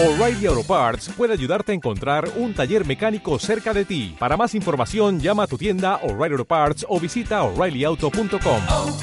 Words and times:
O'Reilly 0.00 0.46
Auto 0.46 0.62
Parts 0.62 1.08
puede 1.08 1.32
ayudarte 1.32 1.72
a 1.72 1.74
encontrar 1.74 2.30
un 2.36 2.54
taller 2.54 2.86
mecánico 2.86 3.36
cerca 3.40 3.74
de 3.74 3.84
ti. 3.84 4.14
Para 4.16 4.36
más 4.36 4.54
información, 4.54 5.18
llama 5.18 5.42
a 5.42 5.46
tu 5.48 5.58
tienda 5.58 5.96
O'Reilly 6.04 6.34
Auto 6.34 6.44
Parts 6.44 6.86
o 6.88 7.00
visita 7.00 7.42
oreillyauto.com. 7.42 8.62
oh, 8.68 8.96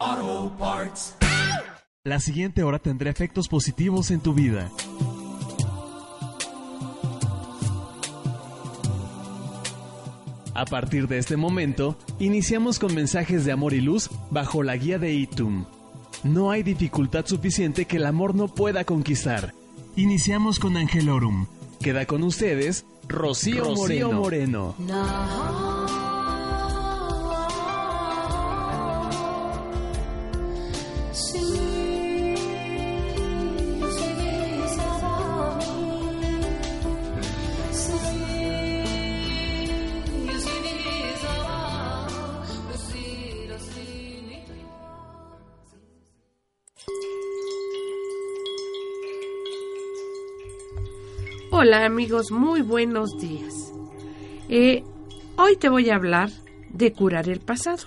oh, 0.00 0.52
Parts. 0.58 1.14
La 2.04 2.20
siguiente 2.20 2.62
hora 2.62 2.78
tendrá 2.78 3.10
efectos 3.10 3.48
positivos 3.48 4.10
en 4.10 4.20
tu 4.20 4.32
vida. 4.32 4.70
A 10.54 10.64
partir 10.64 11.06
de 11.06 11.18
este 11.18 11.36
momento, 11.36 11.98
iniciamos 12.18 12.78
con 12.78 12.94
mensajes 12.94 13.44
de 13.44 13.52
amor 13.52 13.74
y 13.74 13.82
luz 13.82 14.08
bajo 14.30 14.62
la 14.62 14.74
guía 14.78 14.98
de 14.98 15.12
Itum. 15.12 15.66
No 16.22 16.50
hay 16.50 16.62
dificultad 16.62 17.26
suficiente 17.26 17.86
que 17.86 17.96
el 17.96 18.06
amor 18.06 18.34
no 18.34 18.48
pueda 18.48 18.84
conquistar. 18.84 19.54
Iniciamos 19.96 20.58
con 20.58 20.76
Angelorum. 20.76 21.46
Queda 21.80 22.04
con 22.04 22.22
ustedes 22.22 22.84
Rocío, 23.08 23.64
Rocío 23.64 24.12
Moreno. 24.12 24.74
Moreno. 24.78 25.99
Hola 51.62 51.84
amigos, 51.84 52.30
muy 52.30 52.62
buenos 52.62 53.18
días. 53.18 53.70
Eh, 54.48 54.82
hoy 55.36 55.56
te 55.56 55.68
voy 55.68 55.90
a 55.90 55.96
hablar 55.96 56.30
de 56.70 56.90
curar 56.94 57.28
el 57.28 57.40
pasado. 57.40 57.86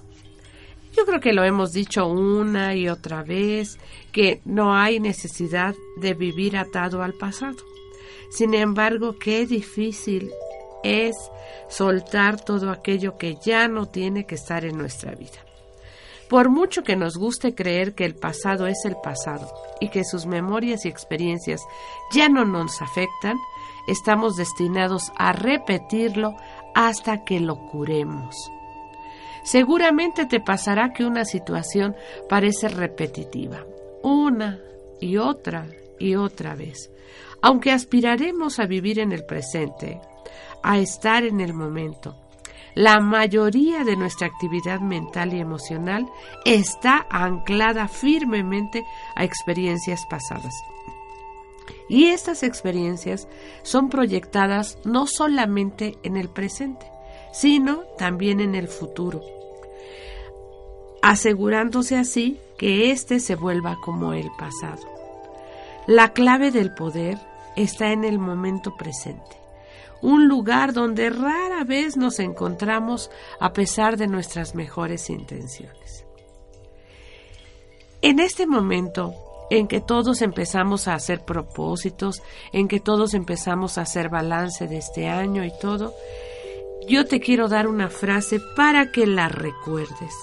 Yo 0.95 1.07
creo 1.07 1.19
que 1.19 1.33
lo 1.33 1.43
hemos 1.43 1.73
dicho 1.73 2.05
una 2.05 2.75
y 2.75 2.87
otra 2.87 3.23
vez, 3.23 3.79
que 4.11 4.41
no 4.45 4.75
hay 4.75 4.99
necesidad 4.99 5.73
de 5.97 6.13
vivir 6.13 6.55
atado 6.55 7.01
al 7.01 7.13
pasado. 7.13 7.57
Sin 8.29 8.53
embargo, 8.53 9.17
qué 9.17 9.47
difícil 9.47 10.29
es 10.83 11.15
soltar 11.67 12.39
todo 12.39 12.69
aquello 12.69 13.17
que 13.17 13.37
ya 13.43 13.67
no 13.67 13.87
tiene 13.87 14.27
que 14.27 14.35
estar 14.35 14.65
en 14.65 14.77
nuestra 14.77 15.15
vida. 15.15 15.43
Por 16.29 16.49
mucho 16.49 16.83
que 16.83 16.95
nos 16.95 17.17
guste 17.17 17.53
creer 17.55 17.95
que 17.95 18.05
el 18.05 18.15
pasado 18.15 18.67
es 18.67 18.85
el 18.85 18.95
pasado 18.97 19.51
y 19.79 19.89
que 19.89 20.03
sus 20.03 20.27
memorias 20.27 20.85
y 20.85 20.89
experiencias 20.89 21.61
ya 22.11 22.29
no 22.29 22.45
nos 22.45 22.81
afectan, 22.81 23.37
estamos 23.87 24.35
destinados 24.35 25.11
a 25.17 25.33
repetirlo 25.33 26.35
hasta 26.75 27.23
que 27.23 27.39
lo 27.39 27.57
curemos. 27.67 28.51
Seguramente 29.43 30.25
te 30.25 30.39
pasará 30.39 30.93
que 30.93 31.05
una 31.05 31.25
situación 31.25 31.95
parece 32.29 32.69
repetitiva, 32.69 33.65
una 34.01 34.59
y 35.01 35.17
otra 35.17 35.67
y 35.99 36.15
otra 36.15 36.55
vez. 36.55 36.89
Aunque 37.41 37.71
aspiraremos 37.71 38.59
a 38.59 38.65
vivir 38.65 38.99
en 38.99 39.11
el 39.11 39.25
presente, 39.25 39.99
a 40.63 40.77
estar 40.77 41.25
en 41.25 41.41
el 41.41 41.53
momento, 41.53 42.15
la 42.73 42.99
mayoría 43.01 43.83
de 43.83 43.95
nuestra 43.95 44.27
actividad 44.27 44.79
mental 44.79 45.33
y 45.33 45.39
emocional 45.39 46.09
está 46.45 47.05
anclada 47.09 47.87
firmemente 47.87 48.83
a 49.15 49.23
experiencias 49.23 50.05
pasadas. 50.09 50.53
Y 51.89 52.07
estas 52.07 52.43
experiencias 52.43 53.27
son 53.61 53.89
proyectadas 53.89 54.77
no 54.85 55.05
solamente 55.07 55.97
en 56.03 56.17
el 56.17 56.29
presente, 56.29 56.85
sino 57.33 57.83
también 57.97 58.39
en 58.39 58.55
el 58.55 58.67
futuro, 58.67 59.21
asegurándose 61.01 61.97
así 61.97 62.39
que 62.57 62.91
éste 62.91 63.19
se 63.19 63.35
vuelva 63.35 63.77
como 63.83 64.13
el 64.13 64.29
pasado. 64.37 64.83
La 65.87 66.13
clave 66.13 66.51
del 66.51 66.73
poder 66.73 67.17
está 67.55 67.91
en 67.91 68.05
el 68.05 68.19
momento 68.19 68.75
presente, 68.77 69.35
un 70.01 70.27
lugar 70.27 70.73
donde 70.73 71.09
rara 71.09 71.63
vez 71.63 71.97
nos 71.97 72.19
encontramos 72.19 73.11
a 73.39 73.51
pesar 73.51 73.97
de 73.97 74.07
nuestras 74.07 74.55
mejores 74.55 75.09
intenciones. 75.09 76.05
En 78.01 78.19
este 78.19 78.45
momento, 78.47 79.13
en 79.57 79.67
que 79.67 79.81
todos 79.81 80.23
empezamos 80.23 80.87
a 80.87 80.95
hacer 80.95 81.23
propósitos, 81.25 82.23
en 82.51 82.67
que 82.67 82.79
todos 82.79 83.13
empezamos 83.13 83.77
a 83.77 83.81
hacer 83.81 84.09
balance 84.09 84.67
de 84.67 84.77
este 84.77 85.07
año 85.07 85.45
y 85.45 85.51
todo, 85.61 85.93
yo 86.87 87.05
te 87.05 87.19
quiero 87.19 87.47
dar 87.47 87.67
una 87.67 87.89
frase 87.89 88.39
para 88.55 88.91
que 88.91 89.05
la 89.05 89.29
recuerdes, 89.29 90.15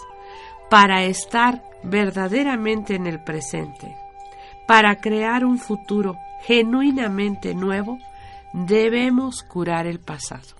para 0.68 1.04
estar 1.04 1.62
verdaderamente 1.84 2.96
en 2.96 3.06
el 3.06 3.22
presente, 3.22 3.94
para 4.66 4.96
crear 4.96 5.44
un 5.44 5.58
futuro 5.58 6.16
genuinamente 6.42 7.54
nuevo, 7.54 7.98
debemos 8.52 9.44
curar 9.44 9.86
el 9.86 10.00
pasado. 10.00 10.56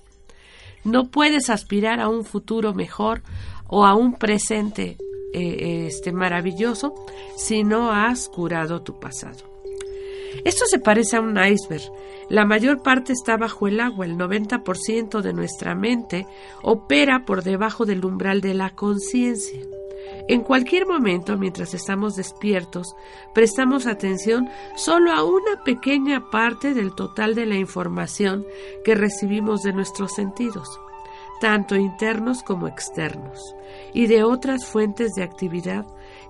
No 0.84 1.08
puedes 1.08 1.50
aspirar 1.50 1.98
a 1.98 2.08
un 2.08 2.24
futuro 2.24 2.72
mejor 2.72 3.22
o 3.66 3.84
a 3.84 3.94
un 3.94 4.14
presente 4.14 4.96
eh, 5.32 5.86
este 5.86 6.12
maravilloso 6.12 6.94
si 7.36 7.64
no 7.64 7.92
has 7.92 8.28
curado 8.28 8.82
tu 8.82 8.98
pasado. 8.98 9.50
Esto 10.44 10.64
se 10.66 10.78
parece 10.78 11.16
a 11.16 11.20
un 11.20 11.36
iceberg. 11.36 11.82
La 12.28 12.44
mayor 12.44 12.82
parte 12.82 13.12
está 13.12 13.36
bajo 13.36 13.66
el 13.66 13.80
agua, 13.80 14.06
el 14.06 14.16
90% 14.16 15.20
de 15.20 15.32
nuestra 15.32 15.74
mente 15.74 16.26
opera 16.62 17.24
por 17.24 17.42
debajo 17.42 17.84
del 17.84 18.04
umbral 18.04 18.40
de 18.40 18.54
la 18.54 18.70
conciencia. 18.70 19.60
En 20.28 20.42
cualquier 20.42 20.86
momento, 20.86 21.36
mientras 21.36 21.74
estamos 21.74 22.14
despiertos, 22.14 22.94
prestamos 23.34 23.86
atención 23.86 24.48
solo 24.76 25.12
a 25.12 25.24
una 25.24 25.62
pequeña 25.64 26.30
parte 26.30 26.72
del 26.72 26.94
total 26.94 27.34
de 27.34 27.46
la 27.46 27.56
información 27.56 28.46
que 28.84 28.94
recibimos 28.94 29.62
de 29.62 29.72
nuestros 29.72 30.14
sentidos 30.14 30.80
tanto 31.40 31.74
internos 31.76 32.42
como 32.42 32.68
externos, 32.68 33.56
y 33.92 34.06
de 34.06 34.22
otras 34.22 34.66
fuentes 34.66 35.14
de 35.14 35.22
actividad 35.22 35.86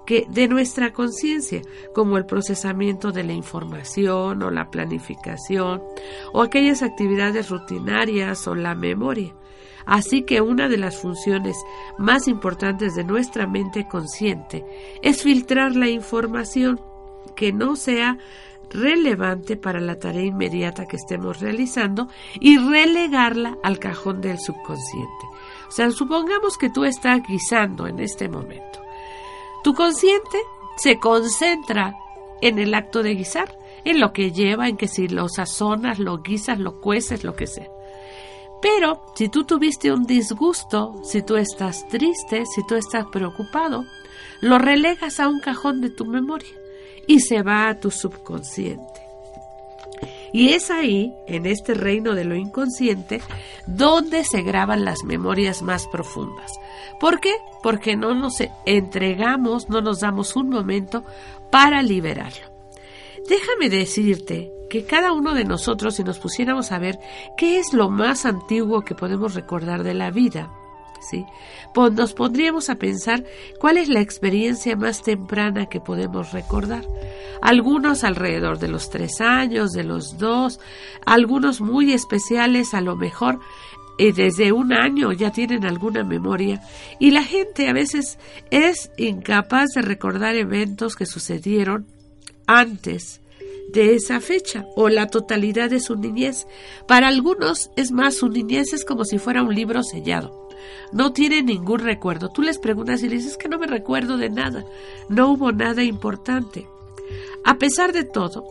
que 0.07 0.27
de 0.29 0.49
nuestra 0.49 0.93
conciencia, 0.93 1.63
como 1.95 2.17
el 2.17 2.27
procesamiento 2.27 3.13
de 3.13 3.25
la 3.25 3.33
información 3.33 4.43
o 4.43 4.51
la 4.51 4.71
planificación, 4.71 5.83
o 6.33 6.43
aquellas 6.43 6.83
actividades 6.83 7.51
rutinarias 7.51 8.47
o 8.49 8.55
la 8.55 8.75
memoria. 8.75 9.35
Así 9.87 10.23
que 10.23 10.41
una 10.41 10.69
de 10.69 10.77
las 10.77 10.97
funciones 10.97 11.57
más 11.99 12.29
importantes 12.29 12.95
de 12.95 13.05
nuestra 13.05 13.47
mente 13.47 13.87
consciente 13.89 14.65
es 15.03 15.23
filtrar 15.23 15.75
la 15.75 15.89
información 15.89 16.81
que 17.35 17.53
no 17.53 17.77
sea 17.77 18.19
relevante 18.71 19.57
para 19.57 19.81
la 19.81 19.99
tarea 19.99 20.25
inmediata 20.25 20.87
que 20.87 20.97
estemos 20.97 21.41
realizando 21.41 22.09
y 22.41 22.59
relegarla 22.59 23.59
al 23.63 23.79
cajón 23.79 24.21
del 24.21 24.39
subconsciente. 24.39 25.27
O 25.69 25.71
sea, 25.71 25.91
supongamos 25.91 26.57
que 26.57 26.71
tú 26.71 26.85
estás 26.85 27.21
guisando 27.29 27.87
en 27.87 28.01
este 28.01 28.29
momento. 28.29 28.81
Tu 29.63 29.75
consciente 29.75 30.39
se 30.77 30.99
concentra 30.99 31.95
en 32.41 32.59
el 32.59 32.75
acto 32.75 33.03
de 33.03 33.15
guisar, 33.15 33.57
en 33.85 34.01
lo 34.01 34.13
que 34.13 34.33
lleva, 34.33 34.69
en 34.69 34.77
que 34.77 34.89
si 34.89 35.09
lo 35.09 35.29
sazonas, 35.29 35.99
lo 35.99 36.23
guisas, 36.23 36.59
lo 36.59 36.81
cueces, 36.81 37.25
lo 37.25 37.35
que 37.35 37.47
sea. 37.47 37.69
Pero 38.63 39.01
si 39.15 39.29
tú 39.29 39.45
tuviste 39.45 39.93
un 39.93 40.05
disgusto, 40.05 41.01
si 41.03 41.23
tú 41.23 41.37
estás 41.37 41.89
triste, 41.89 42.45
si 42.47 42.67
tú 42.67 42.75
estás 42.75 43.07
preocupado, 43.11 43.85
lo 44.41 44.59
relegas 44.59 45.19
a 45.19 45.29
un 45.29 45.41
cajón 45.41 45.81
de 45.81 45.91
tu 45.91 46.05
memoria 46.05 46.60
y 47.11 47.19
se 47.19 47.43
va 47.43 47.69
a 47.69 47.75
tu 47.75 47.91
subconsciente. 47.91 49.01
Y 50.33 50.51
es 50.51 50.71
ahí, 50.71 51.13
en 51.27 51.45
este 51.45 51.75
reino 51.75 52.15
de 52.15 52.23
lo 52.23 52.37
inconsciente, 52.37 53.21
donde 53.67 54.23
se 54.23 54.43
graban 54.43 54.85
las 54.85 55.03
memorias 55.03 55.61
más 55.61 55.89
profundas. 55.89 56.53
¿Por 57.01 57.19
qué? 57.19 57.35
Porque 57.65 57.97
no 57.97 58.15
nos 58.15 58.35
entregamos, 58.65 59.69
no 59.69 59.81
nos 59.81 59.99
damos 59.99 60.37
un 60.37 60.51
momento 60.51 61.03
para 61.51 61.83
liberarlo. 61.83 62.47
Déjame 63.29 63.69
decirte 63.69 64.53
que 64.71 64.85
cada 64.85 65.11
uno 65.11 65.35
de 65.35 65.45
nosotros, 65.45 65.97
si 65.97 66.05
nos 66.05 66.21
pusiéramos 66.21 66.71
a 66.71 66.79
ver 66.79 67.01
qué 67.37 67.59
es 67.59 67.73
lo 67.73 67.91
más 67.91 68.25
antiguo 68.25 68.83
que 68.83 68.95
podemos 68.95 69.35
recordar 69.35 69.83
de 69.83 69.95
la 69.95 70.13
vida, 70.13 70.53
nos 71.93 72.15
pondríamos 72.15 72.71
a 72.71 72.77
pensar 72.77 73.25
cuál 73.59 73.79
es 73.79 73.89
la 73.89 74.01
experiencia 74.01 74.77
más 74.77 75.03
temprana 75.03 75.67
que 75.67 75.81
podemos 75.81 76.33
recordar. 76.33 76.85
Algunos 77.43 78.05
alrededor 78.05 78.59
de 78.59 78.69
los 78.69 78.91
tres 78.91 79.21
años, 79.21 79.71
de 79.71 79.85
los 79.85 80.19
dos, 80.19 80.61
algunos 81.07 81.61
muy 81.61 81.93
especiales 81.93 82.75
a 82.75 82.81
lo 82.81 82.97
mejor 82.97 83.41
eh, 83.99 84.13
desde 84.15 84.53
un 84.53 84.73
año 84.73 85.13
ya 85.13 85.31
tienen 85.31 85.67
alguna 85.67 86.05
memoria 86.05 86.63
y 86.99 87.11
la 87.11 87.23
gente 87.23 87.69
a 87.69 87.75
veces 87.75 88.19
es 88.51 88.91
incapaz 88.97 89.71
de 89.75 89.83
recordar 89.83 90.37
eventos 90.37 90.97
que 90.97 91.05
sucedieron 91.05 91.87
antes 92.47 93.21
de 93.73 93.95
esa 93.95 94.21
fecha 94.21 94.65
o 94.75 94.89
la 94.89 95.07
totalidad 95.07 95.69
de 95.69 95.81
su 95.81 95.97
niñez. 95.97 96.47
Para 96.89 97.09
algunos 97.09 97.71
es 97.77 97.93
más, 97.93 98.17
su 98.17 98.29
niñez 98.29 98.73
es 98.73 98.87
como 98.87 99.05
si 99.05 99.19
fuera 99.19 99.43
un 99.43 99.55
libro 99.55 99.83
sellado. 99.83 100.40
No 100.93 101.13
tiene 101.13 101.43
ningún 101.43 101.81
recuerdo. 101.81 102.31
Tú 102.31 102.43
les 102.43 102.59
preguntas 102.59 103.03
y 103.03 103.09
le 103.09 103.17
dices 103.17 103.37
que 103.37 103.49
no 103.49 103.59
me 103.59 103.67
recuerdo 103.67 104.17
de 104.17 104.31
nada. 104.31 104.65
No 105.09 105.31
hubo 105.31 105.53
nada 105.53 105.83
importante. 105.83 106.69
A 107.45 107.55
pesar 107.55 107.93
de 107.93 108.05
todo, 108.05 108.45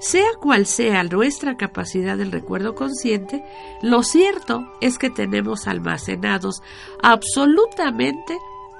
sea 0.00 0.30
cual 0.40 0.66
sea 0.66 1.04
nuestra 1.04 1.56
capacidad 1.56 2.16
del 2.16 2.32
recuerdo 2.32 2.74
consciente, 2.74 3.44
lo 3.82 4.02
cierto 4.02 4.66
es 4.80 4.98
que 4.98 5.10
tenemos 5.10 5.68
almacenados 5.68 6.62
absolutamente 7.02 8.36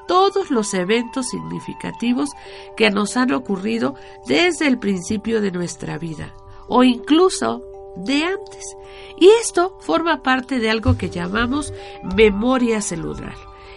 todos 0.09 0.51
los 0.51 0.75
eventos 0.75 1.29
significativos 1.29 2.31
que 2.77 2.91
nos 2.91 3.17
han 3.17 3.33
ocurrido 3.33 3.95
desde 4.27 4.67
el 4.67 4.79
principio 4.79 5.41
de 5.41 5.53
nuestra 5.53 5.97
vida 5.97 6.35
o 6.69 6.85
incluso 6.85 7.63
de 7.97 8.25
antes. 8.25 8.77
Y 9.19 9.29
esto 9.41 9.77
forma 9.81 10.23
parte 10.23 10.59
de 10.59 10.71
algo 10.71 10.97
que 10.97 11.11
llamamos 11.11 11.73
memoria 12.17 12.81
celular. 12.81 13.35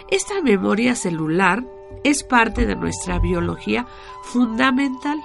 Esta 0.09 0.41
memoria 0.41 0.95
celular 0.95 1.63
es 2.03 2.23
parte 2.23 2.65
de 2.65 2.75
nuestra 2.75 3.19
biología 3.19 3.87
fundamental 4.23 5.19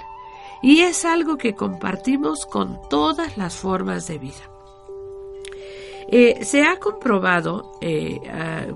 y 0.63 0.81
es 0.81 1.05
algo 1.05 1.37
que 1.37 1.55
compartimos 1.55 2.47
con 2.47 2.79
todas 2.89 3.37
las 3.37 3.57
formas 3.57 4.07
de 4.07 4.19
vida. 4.19 4.60
Eh, 6.13 6.45
se 6.45 6.65
ha 6.65 6.81
comprobado 6.81 7.73
eh, 7.81 8.21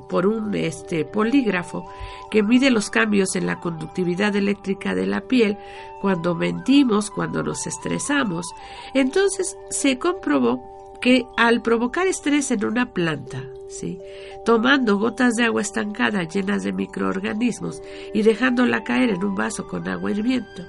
por 0.08 0.26
un 0.26 0.54
este, 0.54 1.04
polígrafo 1.04 1.84
que 2.30 2.44
mide 2.44 2.70
los 2.70 2.90
cambios 2.90 3.34
en 3.34 3.46
la 3.46 3.58
conductividad 3.58 4.36
eléctrica 4.36 4.94
de 4.94 5.06
la 5.06 5.20
piel 5.22 5.58
cuando 6.00 6.36
mentimos, 6.36 7.10
cuando 7.10 7.42
nos 7.42 7.66
estresamos. 7.66 8.46
Entonces 8.94 9.56
se 9.68 9.98
comprobó 9.98 10.62
que 11.00 11.26
al 11.36 11.60
provocar 11.60 12.06
estrés 12.06 12.50
en 12.52 12.64
una 12.64 12.92
planta, 12.92 13.42
¿sí? 13.68 13.98
tomando 14.44 14.98
gotas 14.98 15.34
de 15.34 15.44
agua 15.44 15.60
estancada 15.60 16.22
llenas 16.22 16.62
de 16.62 16.72
microorganismos 16.72 17.82
y 18.14 18.22
dejándola 18.22 18.84
caer 18.84 19.10
en 19.10 19.24
un 19.24 19.34
vaso 19.34 19.66
con 19.66 19.88
agua 19.88 20.12
hirviendo, 20.12 20.64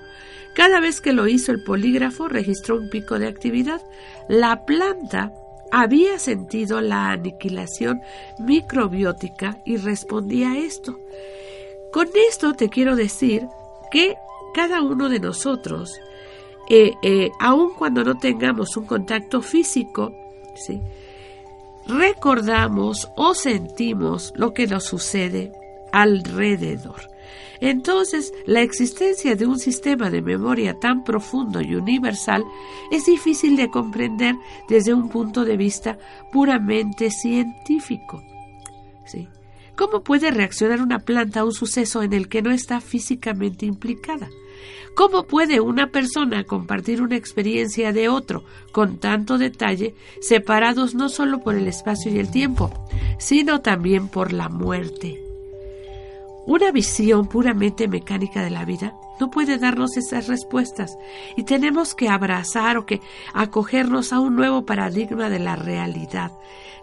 cada 0.56 0.80
vez 0.80 1.00
que 1.00 1.14
lo 1.14 1.28
hizo 1.28 1.52
el 1.52 1.64
polígrafo 1.64 2.28
registró 2.28 2.78
un 2.78 2.90
pico 2.90 3.20
de 3.20 3.28
actividad. 3.28 3.82
La 4.28 4.66
planta 4.66 5.32
había 5.72 6.20
sentido 6.20 6.82
la 6.82 7.12
aniquilación 7.12 8.02
microbiótica 8.40 9.60
y 9.66 9.78
respondía 9.78 10.52
a 10.52 10.58
esto. 10.58 10.98
Con 11.92 12.08
esto 12.30 12.54
te 12.54 12.70
quiero 12.70 12.96
decir 12.96 13.48
que 13.92 14.16
cada 14.54 14.82
uno 14.82 15.10
de 15.10 15.20
nosotros, 15.20 16.00
eh, 16.70 16.94
eh, 17.04 17.30
aun 17.40 17.74
cuando 17.74 18.04
no 18.04 18.18
tengamos 18.18 18.76
un 18.78 18.86
contacto 18.86 19.42
físico, 19.42 20.14
recordamos 21.88 23.10
o 23.16 23.34
sentimos 23.34 24.34
lo 24.36 24.54
que 24.54 24.68
nos 24.68 24.86
sucede 24.86 25.52
alrededor. 25.92 27.15
Entonces, 27.62 28.34
la 28.46 28.62
existencia 28.62 29.36
de 29.36 29.46
un 29.46 29.60
sistema 29.60 30.10
de 30.10 30.22
memoria 30.22 30.80
tan 30.80 31.04
profundo 31.04 31.62
y 31.62 31.76
universal 31.76 32.44
es 32.92 33.06
difícil 33.06 33.56
de 33.56 33.70
comprender 33.70 34.36
desde 34.68 34.94
un 34.94 35.10
punto 35.10 35.46
de 35.46 35.58
vista 35.58 35.98
puramente 36.32 37.12
científico. 37.12 38.24
¿Cómo 39.76 40.04
puede 40.04 40.32
reaccionar 40.32 40.82
una 40.82 41.00
planta 41.00 41.42
a 41.42 41.46
un 41.46 41.52
suceso 41.52 42.02
en 42.02 42.14
el 42.14 42.30
que 42.30 42.42
no 42.42 42.52
está 42.52 42.80
físicamente 42.80 43.66
implicada? 43.66 44.30
¿Cómo 44.96 45.24
puede 45.24 45.60
una 45.60 45.88
persona 45.88 46.46
compartir 46.46 47.02
una 47.02 47.18
experiencia 47.18 47.92
de 47.92 48.08
otro 48.08 48.46
con 48.72 48.98
tanto 49.00 49.38
detalle, 49.38 49.94
separados 50.22 50.96
no 50.96 51.10
solo 51.10 51.42
por 51.42 51.56
el 51.56 51.68
espacio 51.68 52.10
y 52.14 52.20
el 52.20 52.32
tiempo, 52.32 52.72
sino 53.20 53.60
también 53.62 54.08
por 54.08 54.32
la 54.32 54.48
muerte? 54.48 55.25
Una 56.46 56.72
visión 56.72 57.28
puramente 57.28 57.88
mecánica 57.88 58.44
de 58.44 58.52
la 58.52 58.66
vida 58.66 58.94
no 59.20 59.32
puede 59.32 59.58
darnos 59.58 59.98
esas 59.98 60.28
respuestas 60.28 60.98
y 61.36 61.44
tenemos 61.44 61.96
que 61.96 62.08
abrazar 62.08 62.78
o 62.78 62.86
que 62.86 63.02
acogernos 63.34 64.14
a 64.14 64.20
un 64.20 64.36
nuevo 64.36 64.64
paradigma 64.64 65.30
de 65.30 65.40
la 65.40 65.56
realidad. 65.56 66.32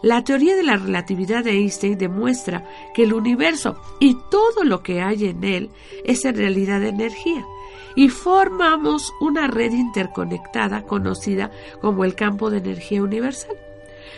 La 0.02 0.24
teoría 0.24 0.56
de 0.56 0.64
la 0.64 0.76
relatividad 0.76 1.44
de 1.44 1.52
Einstein 1.52 1.96
demuestra 1.96 2.64
que 2.92 3.04
el 3.04 3.12
universo 3.12 3.76
y 4.00 4.16
todo 4.30 4.64
lo 4.64 4.82
que 4.82 5.00
hay 5.00 5.26
en 5.26 5.44
él 5.44 5.70
es 6.04 6.24
en 6.24 6.36
realidad 6.36 6.82
energía 6.82 7.46
y 7.94 8.08
formamos 8.08 9.12
una 9.20 9.46
red 9.46 9.70
interconectada 9.70 10.82
conocida 10.82 11.52
como 11.80 12.04
el 12.04 12.16
campo 12.16 12.50
de 12.50 12.58
energía 12.58 13.02
universal. 13.02 13.54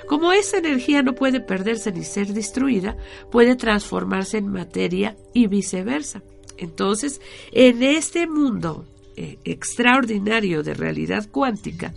Como 0.08 0.32
esa 0.32 0.58
energía 0.58 1.02
no 1.02 1.14
puede 1.14 1.41
perderse 1.41 1.93
ni 1.93 2.05
ser 2.05 2.29
destruida, 2.29 2.96
puede 3.31 3.56
transformarse 3.56 4.38
en 4.38 4.49
materia 4.49 5.17
y 5.32 5.46
viceversa. 5.46 6.23
Entonces, 6.56 7.20
en 7.52 7.82
este 7.82 8.26
mundo 8.26 8.87
eh, 9.17 9.38
extraordinario 9.44 10.62
de 10.62 10.75
realidad 10.75 11.29
cuántica, 11.31 11.94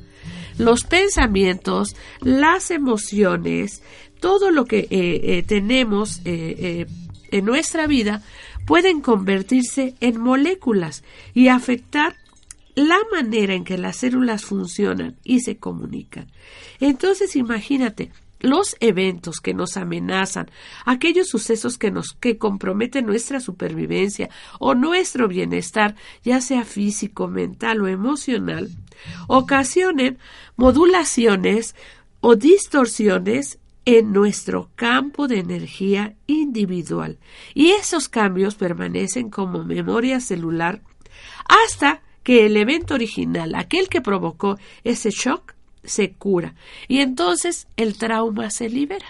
los 0.57 0.83
pensamientos, 0.83 1.95
las 2.21 2.71
emociones, 2.71 3.81
todo 4.19 4.51
lo 4.51 4.65
que 4.65 4.79
eh, 4.79 4.87
eh, 4.91 5.43
tenemos 5.45 6.21
en 6.23 7.45
nuestra 7.45 7.85
vida 7.87 8.23
pueden 8.65 9.01
convertirse 9.01 9.95
en 9.99 10.19
moléculas 10.19 11.03
y 11.33 11.47
afectar 11.47 12.15
la 12.77 12.99
manera 13.11 13.55
en 13.55 13.63
que 13.63 13.75
las 13.75 13.97
células 13.97 14.45
funcionan 14.45 15.17
y 15.23 15.39
se 15.39 15.57
comunican. 15.57 16.27
Entonces 16.79 17.35
imagínate, 17.35 18.11
los 18.39 18.75
eventos 18.79 19.39
que 19.39 19.55
nos 19.55 19.77
amenazan, 19.77 20.51
aquellos 20.85 21.27
sucesos 21.27 21.79
que 21.79 21.89
nos 21.89 22.13
que 22.13 22.37
comprometen 22.37 23.07
nuestra 23.07 23.39
supervivencia 23.39 24.29
o 24.59 24.75
nuestro 24.75 25.27
bienestar, 25.27 25.95
ya 26.23 26.39
sea 26.39 26.65
físico, 26.65 27.27
mental 27.27 27.81
o 27.81 27.87
emocional, 27.87 28.69
ocasionen 29.25 30.19
modulaciones 30.55 31.75
o 32.19 32.35
distorsiones 32.35 33.57
en 33.85 34.13
nuestro 34.13 34.69
campo 34.75 35.27
de 35.27 35.39
energía 35.39 36.13
individual 36.27 37.17
y 37.55 37.71
esos 37.71 38.07
cambios 38.07 38.53
permanecen 38.53 39.31
como 39.31 39.63
memoria 39.63 40.19
celular 40.19 40.83
hasta 41.47 42.03
que 42.27 42.45
el 42.45 42.57
evento 42.57 42.93
original, 42.93 43.55
aquel 43.55 43.87
que 43.87 44.01
provocó 44.01 44.57
ese 44.83 45.11
shock, 45.11 45.53
se 45.85 46.11
cura 46.11 46.55
y 46.89 46.99
entonces 46.99 47.67
el 47.77 47.97
trauma 47.97 48.49
se 48.49 48.67
libera. 48.67 49.05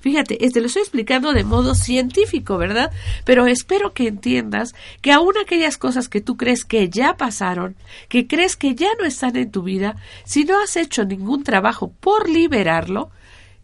Fíjate, 0.00 0.36
te 0.36 0.60
lo 0.60 0.68
estoy 0.68 0.80
explicando 0.80 1.34
de 1.34 1.44
modo 1.44 1.74
científico, 1.74 2.56
¿verdad? 2.56 2.90
Pero 3.26 3.46
espero 3.46 3.92
que 3.92 4.08
entiendas 4.08 4.74
que 5.02 5.12
aún 5.12 5.34
aquellas 5.36 5.76
cosas 5.76 6.08
que 6.08 6.22
tú 6.22 6.38
crees 6.38 6.64
que 6.64 6.88
ya 6.88 7.18
pasaron, 7.18 7.76
que 8.08 8.26
crees 8.26 8.56
que 8.56 8.74
ya 8.74 8.88
no 8.98 9.04
están 9.04 9.36
en 9.36 9.50
tu 9.50 9.62
vida, 9.62 9.96
si 10.24 10.44
no 10.44 10.58
has 10.58 10.76
hecho 10.76 11.04
ningún 11.04 11.44
trabajo 11.44 11.92
por 12.00 12.30
liberarlo, 12.30 13.10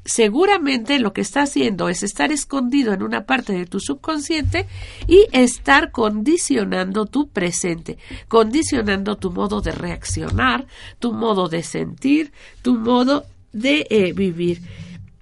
seguramente 0.09 0.99
lo 0.99 1.13
que 1.13 1.21
está 1.21 1.43
haciendo 1.43 1.89
es 1.89 2.03
estar 2.03 2.33
escondido 2.33 2.95
en 2.95 3.03
una 3.03 3.27
parte 3.27 3.53
de 3.53 3.67
tu 3.67 3.79
subconsciente 3.79 4.67
y 5.07 5.27
estar 5.33 5.91
condicionando 5.91 7.05
tu 7.05 7.29
presente, 7.29 7.99
condicionando 8.27 9.17
tu 9.17 9.31
modo 9.31 9.61
de 9.61 9.73
reaccionar, 9.73 10.67
tu 10.99 11.13
modo 11.13 11.49
de 11.49 11.63
sentir, 11.63 12.33
tu 12.63 12.77
modo 12.77 13.27
de 13.53 13.87
eh, 13.91 14.13
vivir. 14.15 14.63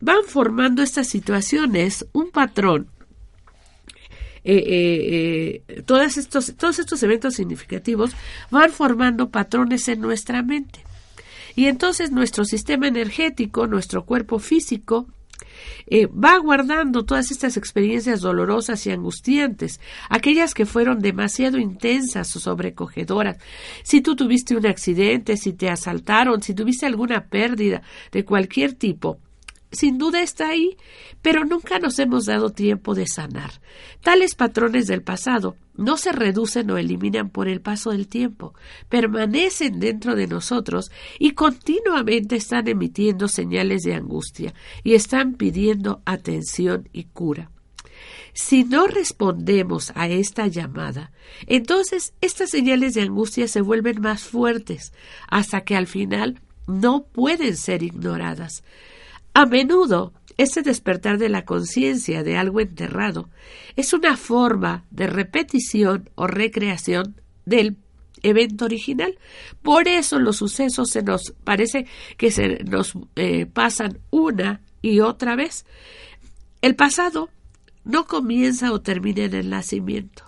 Van 0.00 0.24
formando 0.24 0.82
estas 0.82 1.08
situaciones 1.08 2.06
un 2.12 2.30
patrón 2.30 2.88
eh, 4.48 5.62
eh, 5.68 5.82
todos, 5.82 6.16
estos, 6.16 6.54
todos 6.56 6.78
estos 6.78 7.02
eventos 7.02 7.34
significativos 7.34 8.12
van 8.52 8.70
formando 8.70 9.30
patrones 9.30 9.88
en 9.88 10.00
nuestra 10.00 10.44
mente. 10.44 10.84
Y 11.56 11.66
entonces 11.66 12.12
nuestro 12.12 12.44
sistema 12.44 12.86
energético, 12.86 13.66
nuestro 13.66 14.04
cuerpo 14.04 14.38
físico, 14.38 15.06
eh, 15.88 16.06
va 16.06 16.36
guardando 16.38 17.04
todas 17.04 17.30
estas 17.30 17.56
experiencias 17.56 18.20
dolorosas 18.20 18.86
y 18.86 18.90
angustiantes, 18.90 19.80
aquellas 20.08 20.52
que 20.52 20.66
fueron 20.66 21.00
demasiado 21.00 21.58
intensas 21.58 22.34
o 22.36 22.40
sobrecogedoras. 22.40 23.38
Si 23.82 24.00
tú 24.00 24.16
tuviste 24.16 24.56
un 24.56 24.66
accidente, 24.66 25.36
si 25.36 25.52
te 25.52 25.70
asaltaron, 25.70 26.42
si 26.42 26.54
tuviste 26.54 26.86
alguna 26.86 27.26
pérdida 27.26 27.82
de 28.12 28.24
cualquier 28.24 28.74
tipo, 28.74 29.18
sin 29.72 29.98
duda 29.98 30.22
está 30.22 30.48
ahí, 30.48 30.76
pero 31.22 31.44
nunca 31.44 31.78
nos 31.78 31.98
hemos 31.98 32.26
dado 32.26 32.50
tiempo 32.50 32.94
de 32.94 33.06
sanar. 33.06 33.50
Tales 34.00 34.34
patrones 34.34 34.86
del 34.86 35.02
pasado 35.02 35.56
no 35.74 35.96
se 35.96 36.12
reducen 36.12 36.70
o 36.70 36.78
eliminan 36.78 37.30
por 37.30 37.48
el 37.48 37.60
paso 37.60 37.90
del 37.90 38.08
tiempo, 38.08 38.54
permanecen 38.88 39.80
dentro 39.80 40.14
de 40.14 40.26
nosotros 40.26 40.90
y 41.18 41.32
continuamente 41.32 42.36
están 42.36 42.68
emitiendo 42.68 43.28
señales 43.28 43.82
de 43.82 43.94
angustia 43.94 44.54
y 44.82 44.94
están 44.94 45.34
pidiendo 45.34 46.00
atención 46.04 46.88
y 46.92 47.04
cura. 47.04 47.50
Si 48.32 48.64
no 48.64 48.86
respondemos 48.86 49.92
a 49.94 50.08
esta 50.08 50.46
llamada, 50.46 51.10
entonces 51.46 52.12
estas 52.20 52.50
señales 52.50 52.94
de 52.94 53.02
angustia 53.02 53.48
se 53.48 53.62
vuelven 53.62 54.00
más 54.02 54.24
fuertes 54.24 54.92
hasta 55.28 55.62
que 55.62 55.74
al 55.74 55.86
final 55.86 56.40
no 56.66 57.04
pueden 57.04 57.56
ser 57.56 57.82
ignoradas. 57.82 58.62
A 59.38 59.44
menudo, 59.44 60.14
este 60.38 60.62
despertar 60.62 61.18
de 61.18 61.28
la 61.28 61.44
conciencia 61.44 62.22
de 62.22 62.38
algo 62.38 62.58
enterrado 62.58 63.28
es 63.76 63.92
una 63.92 64.16
forma 64.16 64.86
de 64.90 65.08
repetición 65.08 66.08
o 66.14 66.26
recreación 66.26 67.20
del 67.44 67.76
evento 68.22 68.64
original. 68.64 69.18
Por 69.60 69.88
eso 69.88 70.18
los 70.20 70.38
sucesos 70.38 70.88
se 70.88 71.02
nos 71.02 71.34
parece 71.44 71.84
que 72.16 72.30
se 72.30 72.64
nos 72.64 72.94
eh, 73.16 73.44
pasan 73.44 73.98
una 74.08 74.62
y 74.80 75.00
otra 75.00 75.36
vez. 75.36 75.66
El 76.62 76.74
pasado 76.74 77.28
no 77.84 78.06
comienza 78.06 78.72
o 78.72 78.80
termina 78.80 79.24
en 79.24 79.34
el 79.34 79.50
nacimiento. 79.50 80.24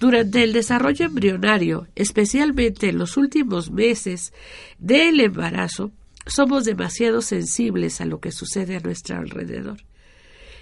Durante 0.00 0.42
el 0.42 0.52
desarrollo 0.52 1.06
embrionario, 1.06 1.86
especialmente 1.94 2.88
en 2.88 2.98
los 2.98 3.16
últimos 3.16 3.70
meses 3.70 4.32
del 4.80 5.20
embarazo, 5.20 5.92
somos 6.26 6.64
demasiado 6.64 7.22
sensibles 7.22 8.00
a 8.00 8.04
lo 8.04 8.20
que 8.20 8.32
sucede 8.32 8.76
a 8.76 8.80
nuestro 8.80 9.16
alrededor. 9.16 9.78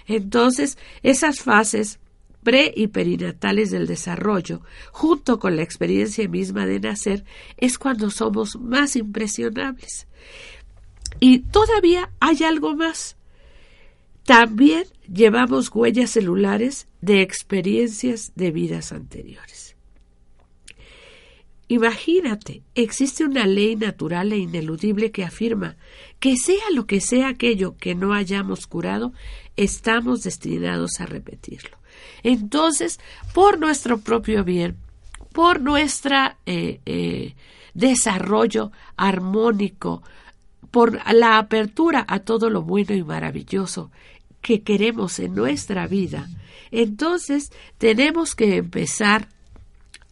Entonces, 0.07 0.77
esas 1.03 1.41
fases 1.41 1.99
pre 2.43 2.73
y 2.75 2.87
perinatales 2.87 3.69
del 3.69 3.85
desarrollo, 3.85 4.61
junto 4.91 5.39
con 5.39 5.55
la 5.55 5.61
experiencia 5.61 6.27
misma 6.27 6.65
de 6.65 6.79
nacer, 6.79 7.25
es 7.57 7.77
cuando 7.77 8.09
somos 8.09 8.59
más 8.59 8.95
impresionables. 8.95 10.07
Y 11.19 11.39
todavía 11.39 12.11
hay 12.19 12.43
algo 12.43 12.75
más. 12.75 13.17
También 14.23 14.85
llevamos 15.11 15.69
huellas 15.73 16.11
celulares 16.11 16.87
de 17.01 17.21
experiencias 17.21 18.31
de 18.35 18.51
vidas 18.51 18.91
anteriores. 18.91 19.68
Imagínate, 21.71 22.63
existe 22.73 23.23
una 23.23 23.45
ley 23.45 23.75
natural 23.75 24.33
e 24.33 24.39
ineludible 24.39 25.11
que 25.11 25.23
afirma 25.23 25.77
que 26.19 26.35
sea 26.35 26.63
lo 26.73 26.87
que 26.87 26.99
sea 26.99 27.29
aquello 27.29 27.77
que 27.77 27.93
no 27.93 28.13
hayamos 28.13 28.65
curado, 28.65 29.13
estamos 29.55 30.23
destinados 30.23 30.99
a 30.99 31.05
repetirlo. 31.05 31.77
Entonces, 32.23 32.99
por 33.35 33.59
nuestro 33.59 33.99
propio 33.99 34.43
bien, 34.43 34.77
por 35.31 35.61
nuestro 35.61 36.15
eh, 36.47 36.81
eh, 36.87 37.35
desarrollo 37.75 38.71
armónico, 38.97 40.01
por 40.71 40.99
la 41.13 41.37
apertura 41.37 42.03
a 42.07 42.21
todo 42.21 42.49
lo 42.49 42.63
bueno 42.63 42.95
y 42.95 43.03
maravilloso 43.03 43.91
que 44.41 44.63
queremos 44.63 45.19
en 45.19 45.35
nuestra 45.35 45.85
vida, 45.85 46.29
entonces 46.71 47.51
tenemos 47.77 48.33
que 48.33 48.57
empezar 48.57 49.29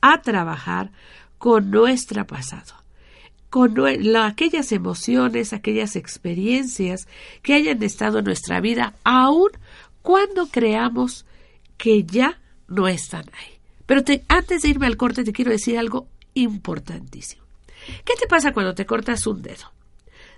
a 0.01 0.21
trabajar 0.21 0.91
con 1.37 1.71
nuestro 1.71 2.25
pasado, 2.25 2.73
con 3.49 3.75
aquellas 4.17 4.71
emociones, 4.71 5.53
aquellas 5.53 5.95
experiencias 5.95 7.07
que 7.41 7.53
hayan 7.53 7.81
estado 7.83 8.19
en 8.19 8.25
nuestra 8.25 8.59
vida, 8.59 8.95
aun 9.03 9.51
cuando 10.01 10.47
creamos 10.47 11.25
que 11.77 12.03
ya 12.03 12.39
no 12.67 12.87
están 12.87 13.25
ahí. 13.33 13.59
Pero 13.85 14.01
antes 14.27 14.61
de 14.61 14.69
irme 14.69 14.87
al 14.87 14.97
corte 14.97 15.23
te 15.23 15.33
quiero 15.33 15.51
decir 15.51 15.77
algo 15.77 16.07
importantísimo. 16.33 17.43
¿Qué 18.03 18.15
te 18.19 18.27
pasa 18.27 18.51
cuando 18.51 18.73
te 18.75 18.85
cortas 18.85 19.25
un 19.27 19.41
dedo? 19.41 19.71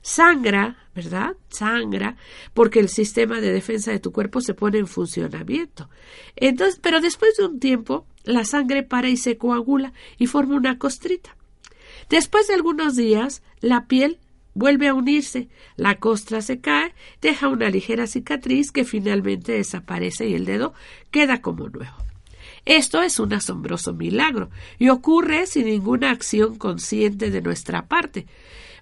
Sangra, 0.02 0.78
¿verdad? 0.96 1.36
Sangra 1.50 2.16
porque 2.54 2.80
el 2.80 2.90
sistema 2.90 3.42
de 3.42 3.52
defensa 3.52 3.92
de 3.92 4.00
tu 4.00 4.12
cuerpo 4.12 4.40
se 4.40 4.54
pone 4.54 4.78
en 4.78 4.88
funcionamiento. 4.88 5.90
Entonces, 6.36 6.80
pero 6.82 7.02
después 7.02 7.36
de 7.38 7.46
un 7.46 7.60
tiempo, 7.60 8.06
la 8.30 8.46
sangre 8.46 8.84
para 8.84 9.10
y 9.10 9.18
se 9.18 9.38
coagula 9.38 9.94
y 10.18 10.28
forma 10.28 10.56
una 10.56 10.78
costrita. 10.78 11.36
Después 12.10 12.48
de 12.48 12.54
algunos 12.54 12.96
días, 12.96 13.42
la 13.60 13.86
piel 13.86 14.20
vuelve 14.54 14.88
a 14.88 14.94
unirse, 14.94 15.48
la 15.76 15.96
costra 15.96 16.42
se 16.42 16.60
cae, 16.60 16.94
deja 17.22 17.48
una 17.48 17.70
ligera 17.70 18.08
cicatriz 18.08 18.72
que 18.72 18.86
finalmente 18.86 19.54
desaparece 19.54 20.28
y 20.28 20.34
el 20.34 20.46
dedo 20.46 20.74
queda 21.12 21.42
como 21.42 21.70
nuevo. 21.70 21.96
Esto 22.66 23.02
es 23.02 23.20
un 23.20 23.34
asombroso 23.34 23.94
milagro 23.94 24.50
y 24.78 24.90
ocurre 24.90 25.46
sin 25.48 25.66
ninguna 25.66 26.12
acción 26.12 26.58
consciente 26.58 27.32
de 27.32 27.42
nuestra 27.42 27.88
parte. 27.88 28.28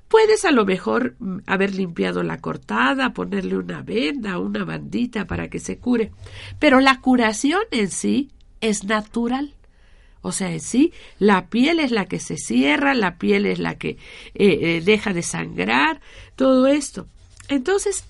Puedes 0.07 0.45
a 0.45 0.51
lo 0.51 0.65
mejor 0.65 1.15
mm, 1.19 1.39
haber 1.45 1.75
limpiado 1.75 2.23
la 2.23 2.39
cortada, 2.39 3.13
ponerle 3.13 3.57
una 3.57 3.81
venda, 3.81 4.39
una 4.39 4.63
bandita 4.63 5.25
para 5.25 5.49
que 5.49 5.59
se 5.59 5.77
cure, 5.77 6.11
pero 6.59 6.79
la 6.79 7.01
curación 7.01 7.61
en 7.71 7.89
sí 7.91 8.29
es 8.61 8.83
natural. 8.83 9.53
O 10.21 10.31
sea, 10.31 10.57
sí, 10.59 10.91
la 11.19 11.47
piel 11.47 11.79
es 11.79 11.91
la 11.91 12.05
que 12.05 12.19
se 12.19 12.37
cierra, 12.37 12.93
la 12.93 13.17
piel 13.17 13.45
es 13.45 13.59
la 13.59 13.77
que 13.77 13.89
eh, 13.89 13.97
eh, 14.35 14.81
deja 14.83 15.13
de 15.13 15.21
sangrar, 15.21 16.01
todo 16.35 16.67
esto. 16.67 17.07
Entonces, 17.47 18.03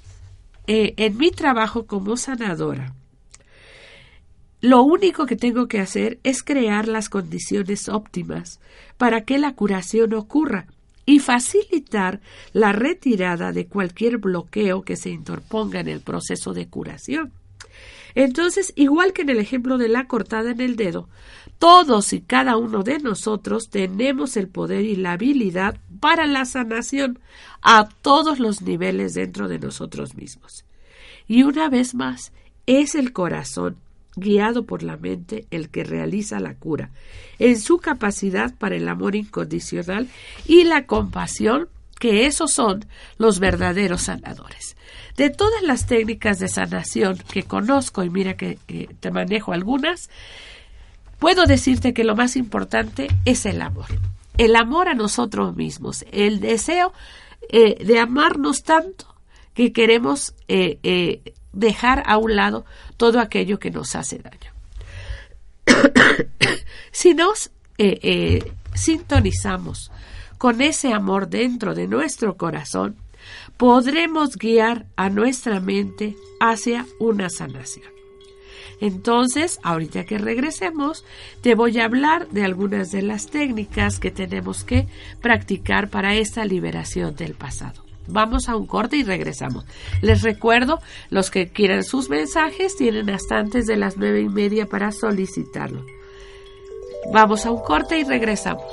eh, 0.67 0.93
en 0.97 1.17
mi 1.17 1.31
trabajo 1.31 1.85
como 1.85 2.17
sanadora, 2.17 2.93
lo 4.61 4.81
único 4.81 5.27
que 5.27 5.35
tengo 5.35 5.67
que 5.67 5.79
hacer 5.79 6.19
es 6.23 6.41
crear 6.43 6.87
las 6.87 7.09
condiciones 7.09 7.89
óptimas 7.89 8.59
para 8.97 9.21
que 9.21 9.37
la 9.37 9.53
curación 9.53 10.13
ocurra 10.15 10.65
y 11.05 11.19
facilitar 11.19 12.19
la 12.53 12.71
retirada 12.71 13.51
de 13.51 13.67
cualquier 13.67 14.17
bloqueo 14.17 14.81
que 14.81 14.95
se 14.95 15.09
interponga 15.09 15.79
en 15.79 15.87
el 15.87 16.01
proceso 16.01 16.53
de 16.53 16.67
curación. 16.67 17.31
Entonces, 18.19 18.73
igual 18.75 19.13
que 19.13 19.21
en 19.21 19.29
el 19.29 19.37
ejemplo 19.37 19.77
de 19.77 19.89
la 19.89 20.07
cortada 20.07 20.49
en 20.49 20.59
el 20.59 20.75
dedo, 20.75 21.07
todos 21.59 22.13
y 22.13 22.21
cada 22.21 22.57
uno 22.57 22.81
de 22.81 22.97
nosotros 22.97 23.69
tenemos 23.69 24.37
el 24.37 24.47
poder 24.47 24.85
y 24.85 24.95
la 24.95 25.11
habilidad 25.11 25.79
para 25.99 26.25
la 26.25 26.45
sanación 26.45 27.19
a 27.61 27.87
todos 28.01 28.39
los 28.39 28.63
niveles 28.63 29.13
dentro 29.13 29.47
de 29.47 29.59
nosotros 29.59 30.15
mismos. 30.15 30.65
Y 31.27 31.43
una 31.43 31.69
vez 31.69 31.93
más, 31.93 32.31
es 32.65 32.95
el 32.95 33.13
corazón 33.13 33.77
guiado 34.15 34.65
por 34.65 34.81
la 34.81 34.97
mente, 34.97 35.45
el 35.51 35.69
que 35.69 35.83
realiza 35.83 36.39
la 36.39 36.55
cura, 36.55 36.89
en 37.37 37.59
su 37.59 37.77
capacidad 37.77 38.51
para 38.55 38.77
el 38.77 38.87
amor 38.87 39.15
incondicional 39.15 40.09
y 40.47 40.63
la 40.63 40.87
compasión, 40.87 41.69
que 41.99 42.25
esos 42.25 42.51
son 42.51 42.85
los 43.17 43.39
verdaderos 43.39 44.03
sanadores. 44.03 44.75
De 45.15 45.29
todas 45.29 45.63
las 45.63 45.87
técnicas 45.87 46.39
de 46.39 46.47
sanación 46.47 47.17
que 47.31 47.43
conozco, 47.43 48.03
y 48.03 48.09
mira 48.09 48.35
que, 48.35 48.57
te 48.99 49.11
manejo 49.11 49.53
algunas, 49.53 50.09
puedo 51.19 51.45
decirte 51.45 51.93
que 51.93 52.03
lo 52.03 52.15
más 52.15 52.35
importante 52.35 53.07
es 53.25 53.45
el 53.45 53.61
amor. 53.61 53.87
El 54.37 54.55
amor 54.55 54.87
a 54.87 54.93
nosotros 54.93 55.55
mismos, 55.55 56.05
el 56.11 56.39
deseo 56.39 56.93
eh, 57.49 57.83
de 57.83 57.99
amarnos 57.99 58.63
tanto 58.63 59.15
que 59.55 59.73
queremos 59.73 60.35
eh, 60.47 60.77
eh, 60.83 61.33
dejar 61.53 62.03
a 62.05 62.17
un 62.17 62.35
lado 62.35 62.65
todo 62.97 63.19
aquello 63.19 63.57
que 63.57 63.71
nos 63.71 63.95
hace 63.95 64.19
daño. 64.19 64.51
si 66.91 67.13
nos 67.13 67.51
eh, 67.77 67.99
eh, 68.01 68.51
sintonizamos 68.73 69.91
con 70.37 70.61
ese 70.61 70.93
amor 70.93 71.29
dentro 71.29 71.73
de 71.73 71.87
nuestro 71.87 72.37
corazón, 72.37 72.95
podremos 73.57 74.37
guiar 74.37 74.85
a 74.95 75.09
nuestra 75.09 75.59
mente 75.59 76.15
hacia 76.39 76.85
una 76.99 77.29
sanación. 77.29 77.97
Entonces, 78.79 79.59
ahorita 79.63 80.05
que 80.05 80.19
regresemos, 80.19 81.03
te 81.41 81.55
voy 81.55 81.79
a 81.79 81.85
hablar 81.85 82.27
de 82.29 82.43
algunas 82.43 82.91
de 82.91 83.01
las 83.01 83.27
técnicas 83.27 83.99
que 83.99 84.11
tenemos 84.11 84.63
que 84.63 84.87
practicar 85.21 85.89
para 85.89 86.15
esta 86.15 86.45
liberación 86.45 87.15
del 87.15 87.33
pasado. 87.33 87.83
Vamos 88.07 88.47
a 88.47 88.55
un 88.55 88.67
corte 88.67 88.95
y 88.95 89.03
regresamos. 89.03 89.65
Les 90.01 90.21
recuerdo, 90.21 90.79
los 91.09 91.31
que 91.31 91.49
quieran 91.49 91.83
sus 91.83 92.09
mensajes 92.09 92.77
tienen 92.77 93.09
hasta 93.09 93.37
antes 93.37 93.65
de 93.65 93.77
las 93.77 93.97
nueve 93.97 94.21
y 94.21 94.29
media 94.29 94.67
para 94.67 94.91
solicitarlo. 94.91 95.83
Vamos 97.11 97.45
a 97.45 97.51
un 97.51 97.61
corte 97.61 97.99
y 97.99 98.03
regresamos. 98.03 98.63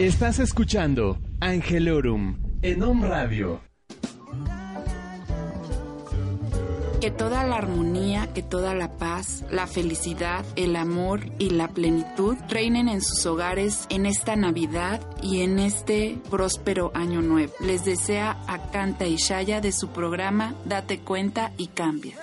Estás 0.00 0.38
escuchando 0.38 1.18
Angelorum 1.40 2.38
en 2.62 2.82
Om 2.82 3.02
Radio. 3.02 3.60
Que 7.02 7.10
toda 7.10 7.44
la 7.44 7.56
armonía, 7.56 8.32
que 8.32 8.42
toda 8.42 8.74
la 8.74 8.96
paz, 8.96 9.44
la 9.50 9.66
felicidad, 9.66 10.42
el 10.56 10.76
amor 10.76 11.20
y 11.38 11.50
la 11.50 11.68
plenitud 11.68 12.38
reinen 12.48 12.88
en 12.88 13.02
sus 13.02 13.26
hogares 13.26 13.84
en 13.90 14.06
esta 14.06 14.36
Navidad 14.36 15.02
y 15.22 15.42
en 15.42 15.58
este 15.58 16.16
próspero 16.30 16.92
año 16.94 17.20
nuevo. 17.20 17.52
Les 17.60 17.84
desea 17.84 18.42
a 18.48 18.70
Canta 18.70 19.06
y 19.06 19.16
Shaya 19.16 19.60
de 19.60 19.70
su 19.70 19.88
programa 19.88 20.54
Date 20.64 21.00
cuenta 21.00 21.52
y 21.58 21.66
cambia. 21.66 22.16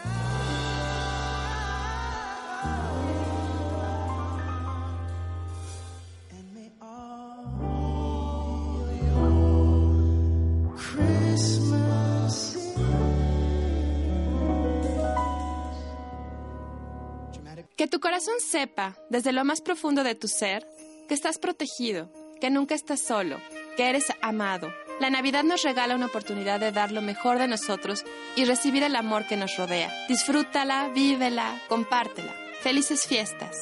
Sepa, 18.47 18.95
desde 19.09 19.33
lo 19.33 19.43
más 19.43 19.61
profundo 19.61 20.03
de 20.03 20.15
tu 20.15 20.27
ser, 20.27 20.65
que 21.07 21.13
estás 21.13 21.37
protegido, 21.37 22.09
que 22.39 22.49
nunca 22.49 22.75
estás 22.75 23.01
solo, 23.01 23.37
que 23.75 23.89
eres 23.89 24.05
amado. 24.21 24.73
La 24.99 25.09
Navidad 25.09 25.43
nos 25.43 25.63
regala 25.63 25.95
una 25.95 26.07
oportunidad 26.07 26.59
de 26.59 26.71
dar 26.71 26.91
lo 26.91 27.01
mejor 27.01 27.37
de 27.37 27.47
nosotros 27.47 28.03
y 28.35 28.45
recibir 28.45 28.83
el 28.83 28.95
amor 28.95 29.27
que 29.27 29.37
nos 29.37 29.55
rodea. 29.57 29.93
Disfrútala, 30.07 30.89
vívela, 30.89 31.61
compártela. 31.67 32.33
Felices 32.61 33.05
fiestas. 33.05 33.57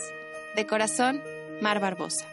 De 0.56 0.66
corazón, 0.66 1.22
Mar 1.62 1.80
Barbosa. 1.80 2.26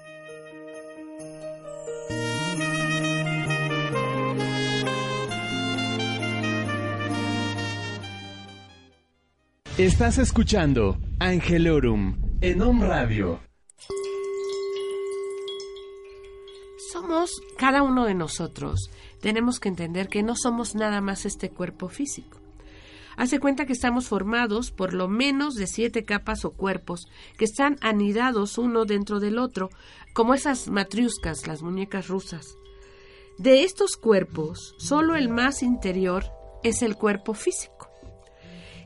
Estás 9.78 10.18
escuchando 10.18 10.98
Angelorum 11.18 12.31
en 12.42 12.60
Om 12.60 12.82
Radio. 12.82 13.38
Somos 16.92 17.40
cada 17.56 17.84
uno 17.84 18.04
de 18.04 18.14
nosotros. 18.14 18.90
Tenemos 19.20 19.60
que 19.60 19.68
entender 19.68 20.08
que 20.08 20.24
no 20.24 20.34
somos 20.34 20.74
nada 20.74 21.00
más 21.00 21.24
este 21.24 21.50
cuerpo 21.50 21.88
físico. 21.88 22.40
Hace 23.16 23.38
cuenta 23.38 23.64
que 23.64 23.72
estamos 23.72 24.08
formados 24.08 24.72
por 24.72 24.92
lo 24.92 25.06
menos 25.06 25.54
de 25.54 25.68
siete 25.68 26.04
capas 26.04 26.44
o 26.44 26.50
cuerpos 26.50 27.06
que 27.38 27.44
están 27.44 27.76
anidados 27.80 28.58
uno 28.58 28.86
dentro 28.86 29.20
del 29.20 29.38
otro, 29.38 29.70
como 30.12 30.34
esas 30.34 30.66
matriuscas, 30.66 31.46
las 31.46 31.62
muñecas 31.62 32.08
rusas. 32.08 32.56
De 33.38 33.62
estos 33.62 33.96
cuerpos, 33.96 34.74
solo 34.78 35.14
el 35.14 35.28
más 35.28 35.62
interior 35.62 36.24
es 36.64 36.82
el 36.82 36.96
cuerpo 36.96 37.34
físico. 37.34 37.88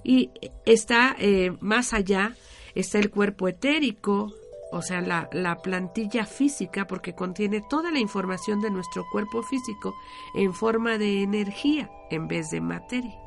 Y 0.04 0.30
está 0.66 1.16
eh, 1.18 1.56
más 1.60 1.94
allá, 1.94 2.36
está 2.76 2.98
el 2.98 3.10
cuerpo 3.10 3.48
etérico, 3.48 4.32
o 4.70 4.82
sea, 4.82 5.00
la, 5.00 5.28
la, 5.32 5.62
plantilla 5.62 6.26
física, 6.26 6.86
porque 6.86 7.14
contiene 7.14 7.62
toda 7.68 7.90
la 7.90 7.98
información 7.98 8.60
de 8.60 8.70
nuestro 8.70 9.04
cuerpo 9.10 9.42
físico 9.42 9.94
en 10.34 10.52
forma 10.52 10.98
de 10.98 11.22
energía 11.22 11.90
en 12.10 12.28
vez 12.28 12.50
de 12.50 12.60
materia. 12.60 13.18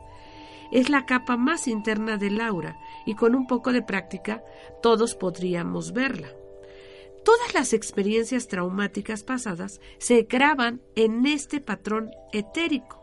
Es 0.71 0.89
la 0.89 1.05
capa 1.05 1.35
más 1.35 1.67
interna 1.67 2.17
del 2.17 2.39
aura 2.39 2.77
y 3.05 3.15
con 3.15 3.35
un 3.35 3.47
poco 3.47 3.71
de 3.71 3.81
práctica 3.81 4.43
todos 4.81 5.15
podríamos 5.15 5.93
verla. 5.93 6.29
Todas 7.25 7.53
las 7.53 7.73
experiencias 7.73 8.47
traumáticas 8.47 9.23
pasadas 9.23 9.81
se 9.97 10.23
graban 10.23 10.81
en 10.95 11.25
este 11.25 11.59
patrón 11.59 12.11
etérico 12.31 12.99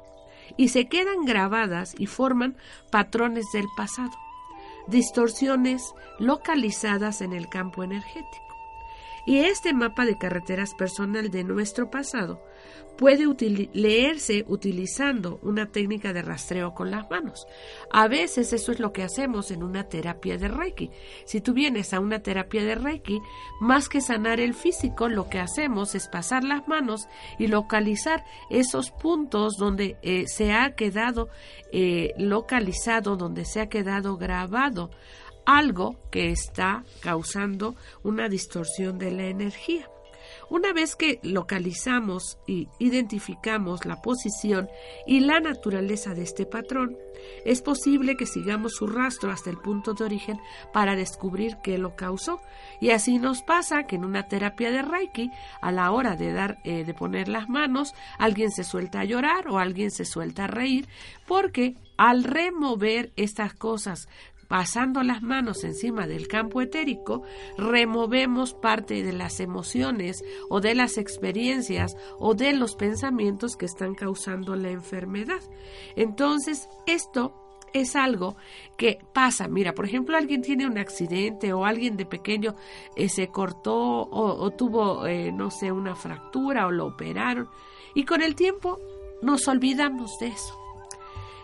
y 0.56 0.68
se 0.68 0.88
quedan 0.88 1.24
grabadas 1.24 1.94
y 1.98 2.06
forman 2.06 2.56
patrones 2.90 3.46
del 3.52 3.66
pasado, 3.76 4.12
distorsiones 4.86 5.94
localizadas 6.18 7.20
en 7.20 7.32
el 7.32 7.48
campo 7.48 7.82
energético. 7.82 8.45
Y 9.26 9.38
este 9.38 9.74
mapa 9.74 10.04
de 10.06 10.16
carreteras 10.16 10.74
personal 10.74 11.30
de 11.30 11.44
nuestro 11.44 11.90
pasado 11.90 12.40
puede 12.96 13.26
leerse 13.74 14.44
utilizando 14.48 15.38
una 15.42 15.66
técnica 15.66 16.12
de 16.12 16.22
rastreo 16.22 16.74
con 16.74 16.90
las 16.90 17.08
manos. 17.10 17.46
A 17.90 18.08
veces 18.08 18.52
eso 18.52 18.72
es 18.72 18.80
lo 18.80 18.92
que 18.92 19.02
hacemos 19.02 19.50
en 19.50 19.62
una 19.62 19.84
terapia 19.84 20.38
de 20.38 20.48
Reiki. 20.48 20.90
Si 21.24 21.40
tú 21.40 21.52
vienes 21.52 21.92
a 21.92 22.00
una 22.00 22.20
terapia 22.20 22.64
de 22.64 22.74
Reiki, 22.74 23.20
más 23.60 23.88
que 23.88 24.00
sanar 24.00 24.40
el 24.40 24.54
físico, 24.54 25.08
lo 25.08 25.28
que 25.28 25.40
hacemos 25.40 25.94
es 25.94 26.08
pasar 26.08 26.44
las 26.44 26.66
manos 26.68 27.06
y 27.38 27.48
localizar 27.48 28.24
esos 28.50 28.90
puntos 28.90 29.56
donde 29.58 29.96
eh, 30.02 30.24
se 30.26 30.52
ha 30.52 30.74
quedado 30.74 31.28
eh, 31.72 32.14
localizado, 32.16 33.16
donde 33.16 33.44
se 33.44 33.60
ha 33.60 33.68
quedado 33.68 34.16
grabado 34.16 34.90
algo 35.46 35.96
que 36.10 36.30
está 36.30 36.84
causando 37.00 37.76
una 38.02 38.28
distorsión 38.28 38.98
de 38.98 39.12
la 39.12 39.24
energía. 39.24 39.88
Una 40.48 40.72
vez 40.72 40.94
que 40.94 41.18
localizamos 41.22 42.38
y 42.46 42.68
identificamos 42.78 43.84
la 43.84 44.00
posición 44.00 44.68
y 45.06 45.20
la 45.20 45.40
naturaleza 45.40 46.14
de 46.14 46.22
este 46.22 46.46
patrón, 46.46 46.96
es 47.44 47.62
posible 47.62 48.16
que 48.16 48.26
sigamos 48.26 48.74
su 48.74 48.86
rastro 48.86 49.32
hasta 49.32 49.50
el 49.50 49.58
punto 49.58 49.94
de 49.94 50.04
origen 50.04 50.38
para 50.72 50.94
descubrir 50.94 51.56
qué 51.64 51.78
lo 51.78 51.96
causó. 51.96 52.40
Y 52.80 52.90
así 52.90 53.18
nos 53.18 53.42
pasa 53.42 53.84
que 53.84 53.96
en 53.96 54.04
una 54.04 54.28
terapia 54.28 54.70
de 54.70 54.82
Reiki, 54.82 55.30
a 55.60 55.72
la 55.72 55.90
hora 55.90 56.14
de 56.14 56.32
dar, 56.32 56.58
eh, 56.64 56.84
de 56.84 56.94
poner 56.94 57.28
las 57.28 57.48
manos, 57.48 57.94
alguien 58.18 58.50
se 58.50 58.62
suelta 58.64 59.00
a 59.00 59.04
llorar 59.04 59.48
o 59.48 59.58
alguien 59.58 59.90
se 59.90 60.04
suelta 60.04 60.44
a 60.44 60.48
reír, 60.48 60.86
porque 61.26 61.74
al 61.96 62.22
remover 62.24 63.12
estas 63.16 63.54
cosas 63.54 64.08
pasando 64.48 65.02
las 65.02 65.22
manos 65.22 65.64
encima 65.64 66.06
del 66.06 66.28
campo 66.28 66.60
etérico, 66.60 67.22
removemos 67.56 68.54
parte 68.54 69.02
de 69.02 69.12
las 69.12 69.40
emociones 69.40 70.22
o 70.48 70.60
de 70.60 70.74
las 70.74 70.98
experiencias 70.98 71.96
o 72.18 72.34
de 72.34 72.52
los 72.52 72.76
pensamientos 72.76 73.56
que 73.56 73.66
están 73.66 73.94
causando 73.94 74.56
la 74.56 74.70
enfermedad. 74.70 75.40
Entonces, 75.96 76.68
esto 76.86 77.34
es 77.72 77.96
algo 77.96 78.36
que 78.76 78.98
pasa. 79.12 79.48
Mira, 79.48 79.74
por 79.74 79.86
ejemplo, 79.86 80.16
alguien 80.16 80.42
tiene 80.42 80.66
un 80.66 80.78
accidente 80.78 81.52
o 81.52 81.64
alguien 81.64 81.96
de 81.96 82.06
pequeño 82.06 82.54
eh, 82.94 83.08
se 83.08 83.28
cortó 83.28 84.08
o, 84.10 84.50
tuvo, 84.52 85.06
eh, 85.06 85.32
no 85.32 85.50
sé, 85.50 85.72
una 85.72 85.94
fractura 85.94 86.66
o 86.66 86.70
lo 86.70 86.86
operaron 86.86 87.48
y 87.94 88.04
con 88.04 88.22
el 88.22 88.34
tiempo 88.34 88.78
nos 89.22 89.48
olvidamos 89.48 90.18
de 90.18 90.28
eso. 90.28 90.58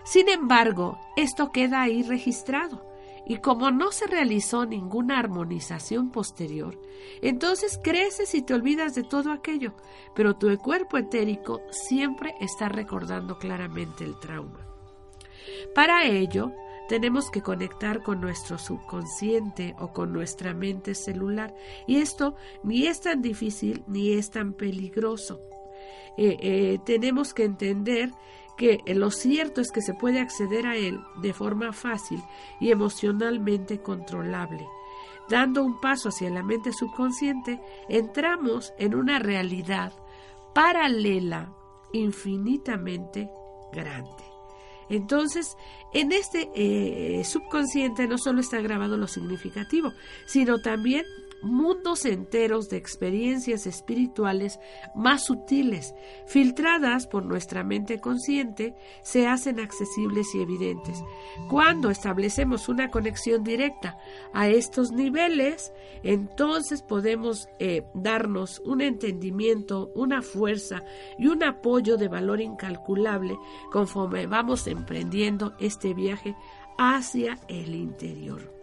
Sin 0.04 0.28
embargo, 0.28 0.98
esto 1.16 1.50
queda 1.52 1.82
ahí 1.82 2.02
registrado 2.02 2.91
y 3.32 3.38
como 3.38 3.70
no 3.70 3.92
se 3.92 4.06
realizó 4.06 4.66
ninguna 4.66 5.18
armonización 5.18 6.10
posterior, 6.10 6.78
entonces 7.22 7.80
creces 7.82 8.34
y 8.34 8.42
te 8.42 8.52
olvidas 8.52 8.94
de 8.94 9.04
todo 9.04 9.32
aquello, 9.32 9.72
pero 10.14 10.36
tu 10.36 10.54
cuerpo 10.58 10.98
etérico 10.98 11.62
siempre 11.70 12.34
está 12.42 12.68
recordando 12.68 13.38
claramente 13.38 14.04
el 14.04 14.20
trauma. 14.20 14.60
Para 15.74 16.04
ello, 16.04 16.52
tenemos 16.90 17.30
que 17.30 17.40
conectar 17.40 18.02
con 18.02 18.20
nuestro 18.20 18.58
subconsciente 18.58 19.74
o 19.78 19.94
con 19.94 20.12
nuestra 20.12 20.52
mente 20.52 20.94
celular 20.94 21.54
y 21.86 22.02
esto 22.02 22.34
ni 22.62 22.86
es 22.86 23.00
tan 23.00 23.22
difícil 23.22 23.82
ni 23.86 24.12
es 24.12 24.30
tan 24.30 24.52
peligroso. 24.52 25.40
Eh, 26.18 26.36
eh, 26.38 26.78
tenemos 26.84 27.32
que 27.32 27.44
entender 27.44 28.12
que 28.56 28.82
lo 28.94 29.10
cierto 29.10 29.60
es 29.60 29.70
que 29.72 29.82
se 29.82 29.94
puede 29.94 30.20
acceder 30.20 30.66
a 30.66 30.76
él 30.76 31.00
de 31.20 31.32
forma 31.32 31.72
fácil 31.72 32.22
y 32.60 32.70
emocionalmente 32.70 33.80
controlable. 33.80 34.66
Dando 35.28 35.64
un 35.64 35.80
paso 35.80 36.08
hacia 36.10 36.30
la 36.30 36.42
mente 36.42 36.72
subconsciente, 36.72 37.60
entramos 37.88 38.72
en 38.78 38.94
una 38.94 39.18
realidad 39.18 39.92
paralela 40.54 41.52
infinitamente 41.92 43.30
grande. 43.72 44.32
Entonces, 44.88 45.56
en 45.94 46.12
este 46.12 46.50
eh, 46.54 47.24
subconsciente 47.24 48.06
no 48.06 48.18
solo 48.18 48.40
está 48.40 48.60
grabado 48.60 48.96
lo 48.96 49.06
significativo, 49.06 49.92
sino 50.26 50.60
también 50.60 51.04
mundos 51.42 52.04
enteros 52.04 52.68
de 52.68 52.76
experiencias 52.76 53.66
espirituales 53.66 54.58
más 54.94 55.24
sutiles, 55.24 55.94
filtradas 56.26 57.06
por 57.06 57.24
nuestra 57.24 57.64
mente 57.64 58.00
consciente, 58.00 58.74
se 59.02 59.26
hacen 59.26 59.60
accesibles 59.60 60.34
y 60.34 60.40
evidentes. 60.40 61.02
Cuando 61.48 61.90
establecemos 61.90 62.68
una 62.68 62.90
conexión 62.90 63.44
directa 63.44 63.96
a 64.32 64.48
estos 64.48 64.92
niveles, 64.92 65.72
entonces 66.02 66.82
podemos 66.82 67.48
eh, 67.58 67.84
darnos 67.94 68.60
un 68.64 68.80
entendimiento, 68.80 69.90
una 69.94 70.22
fuerza 70.22 70.82
y 71.18 71.26
un 71.26 71.42
apoyo 71.42 71.96
de 71.96 72.08
valor 72.08 72.40
incalculable 72.40 73.36
conforme 73.70 74.26
vamos 74.26 74.66
emprendiendo 74.66 75.54
este 75.58 75.94
viaje 75.94 76.36
hacia 76.78 77.38
el 77.48 77.74
interior. 77.74 78.61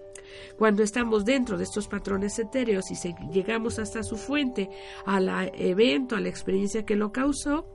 Cuando 0.57 0.83
estamos 0.83 1.25
dentro 1.25 1.57
de 1.57 1.63
estos 1.63 1.87
patrones 1.87 2.37
etéreos 2.39 2.85
y 2.91 2.95
llegamos 3.31 3.79
hasta 3.79 4.03
su 4.03 4.17
fuente, 4.17 4.69
al 5.05 5.51
evento, 5.55 6.15
a 6.15 6.19
la 6.19 6.29
experiencia 6.29 6.85
que 6.85 6.95
lo 6.95 7.11
causó, 7.11 7.65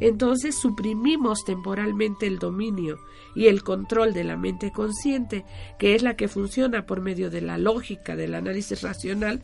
entonces 0.00 0.58
suprimimos 0.58 1.44
temporalmente 1.44 2.26
el 2.26 2.38
dominio 2.38 2.98
y 3.34 3.46
el 3.46 3.62
control 3.62 4.12
de 4.12 4.24
la 4.24 4.36
mente 4.36 4.70
consciente, 4.70 5.44
que 5.78 5.94
es 5.94 6.02
la 6.02 6.16
que 6.16 6.28
funciona 6.28 6.86
por 6.86 7.00
medio 7.00 7.30
de 7.30 7.40
la 7.40 7.58
lógica, 7.58 8.16
del 8.16 8.34
análisis 8.34 8.82
racional, 8.82 9.42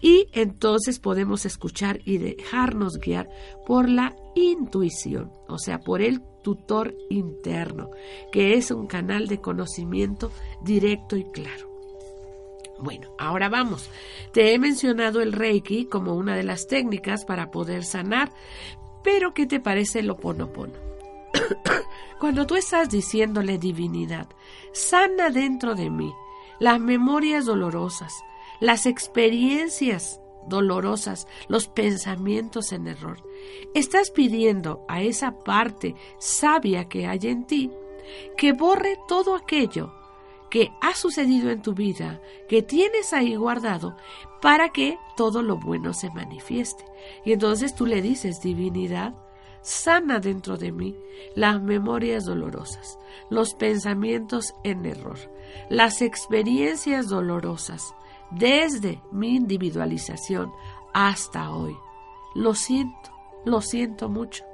y 0.00 0.28
entonces 0.32 0.98
podemos 0.98 1.46
escuchar 1.46 2.00
y 2.04 2.18
dejarnos 2.18 2.98
guiar 2.98 3.28
por 3.66 3.88
la 3.88 4.16
intuición, 4.34 5.30
o 5.48 5.58
sea, 5.58 5.80
por 5.80 6.02
el 6.02 6.22
tutor 6.42 6.94
interno, 7.10 7.90
que 8.32 8.54
es 8.54 8.70
un 8.70 8.86
canal 8.86 9.26
de 9.28 9.40
conocimiento 9.40 10.32
directo 10.62 11.16
y 11.16 11.24
claro. 11.24 11.67
Bueno, 12.80 13.10
ahora 13.18 13.48
vamos. 13.48 13.90
Te 14.32 14.54
he 14.54 14.58
mencionado 14.58 15.20
el 15.20 15.32
Reiki 15.32 15.86
como 15.86 16.14
una 16.14 16.36
de 16.36 16.44
las 16.44 16.66
técnicas 16.66 17.24
para 17.24 17.50
poder 17.50 17.84
sanar, 17.84 18.32
pero 19.02 19.34
¿qué 19.34 19.46
te 19.46 19.60
parece 19.60 20.00
el 20.00 20.10
Oponopono? 20.10 20.74
Cuando 22.20 22.46
tú 22.46 22.56
estás 22.56 22.88
diciéndole 22.88 23.58
divinidad, 23.58 24.28
sana 24.72 25.30
dentro 25.30 25.74
de 25.74 25.90
mí 25.90 26.12
las 26.58 26.80
memorias 26.80 27.44
dolorosas, 27.46 28.12
las 28.60 28.86
experiencias 28.86 30.20
dolorosas, 30.46 31.26
los 31.48 31.68
pensamientos 31.68 32.72
en 32.72 32.88
error. 32.88 33.22
Estás 33.74 34.10
pidiendo 34.10 34.84
a 34.88 35.02
esa 35.02 35.38
parte 35.38 35.94
sabia 36.18 36.88
que 36.88 37.06
hay 37.06 37.20
en 37.24 37.44
ti 37.46 37.70
que 38.36 38.52
borre 38.52 38.98
todo 39.06 39.34
aquello 39.34 39.92
que 40.50 40.72
ha 40.80 40.94
sucedido 40.94 41.50
en 41.50 41.62
tu 41.62 41.74
vida, 41.74 42.20
que 42.48 42.62
tienes 42.62 43.12
ahí 43.12 43.36
guardado, 43.36 43.96
para 44.40 44.70
que 44.70 44.98
todo 45.16 45.42
lo 45.42 45.56
bueno 45.56 45.92
se 45.92 46.10
manifieste. 46.10 46.84
Y 47.24 47.32
entonces 47.32 47.74
tú 47.74 47.86
le 47.86 48.02
dices, 48.02 48.40
divinidad, 48.40 49.14
sana 49.62 50.20
dentro 50.20 50.56
de 50.56 50.72
mí 50.72 50.96
las 51.34 51.60
memorias 51.60 52.24
dolorosas, 52.24 52.98
los 53.30 53.54
pensamientos 53.54 54.54
en 54.64 54.86
error, 54.86 55.18
las 55.68 56.02
experiencias 56.02 57.08
dolorosas, 57.08 57.94
desde 58.30 59.00
mi 59.10 59.36
individualización 59.36 60.52
hasta 60.92 61.50
hoy. 61.52 61.76
Lo 62.34 62.54
siento, 62.54 63.10
lo 63.44 63.60
siento 63.60 64.08
mucho. 64.08 64.44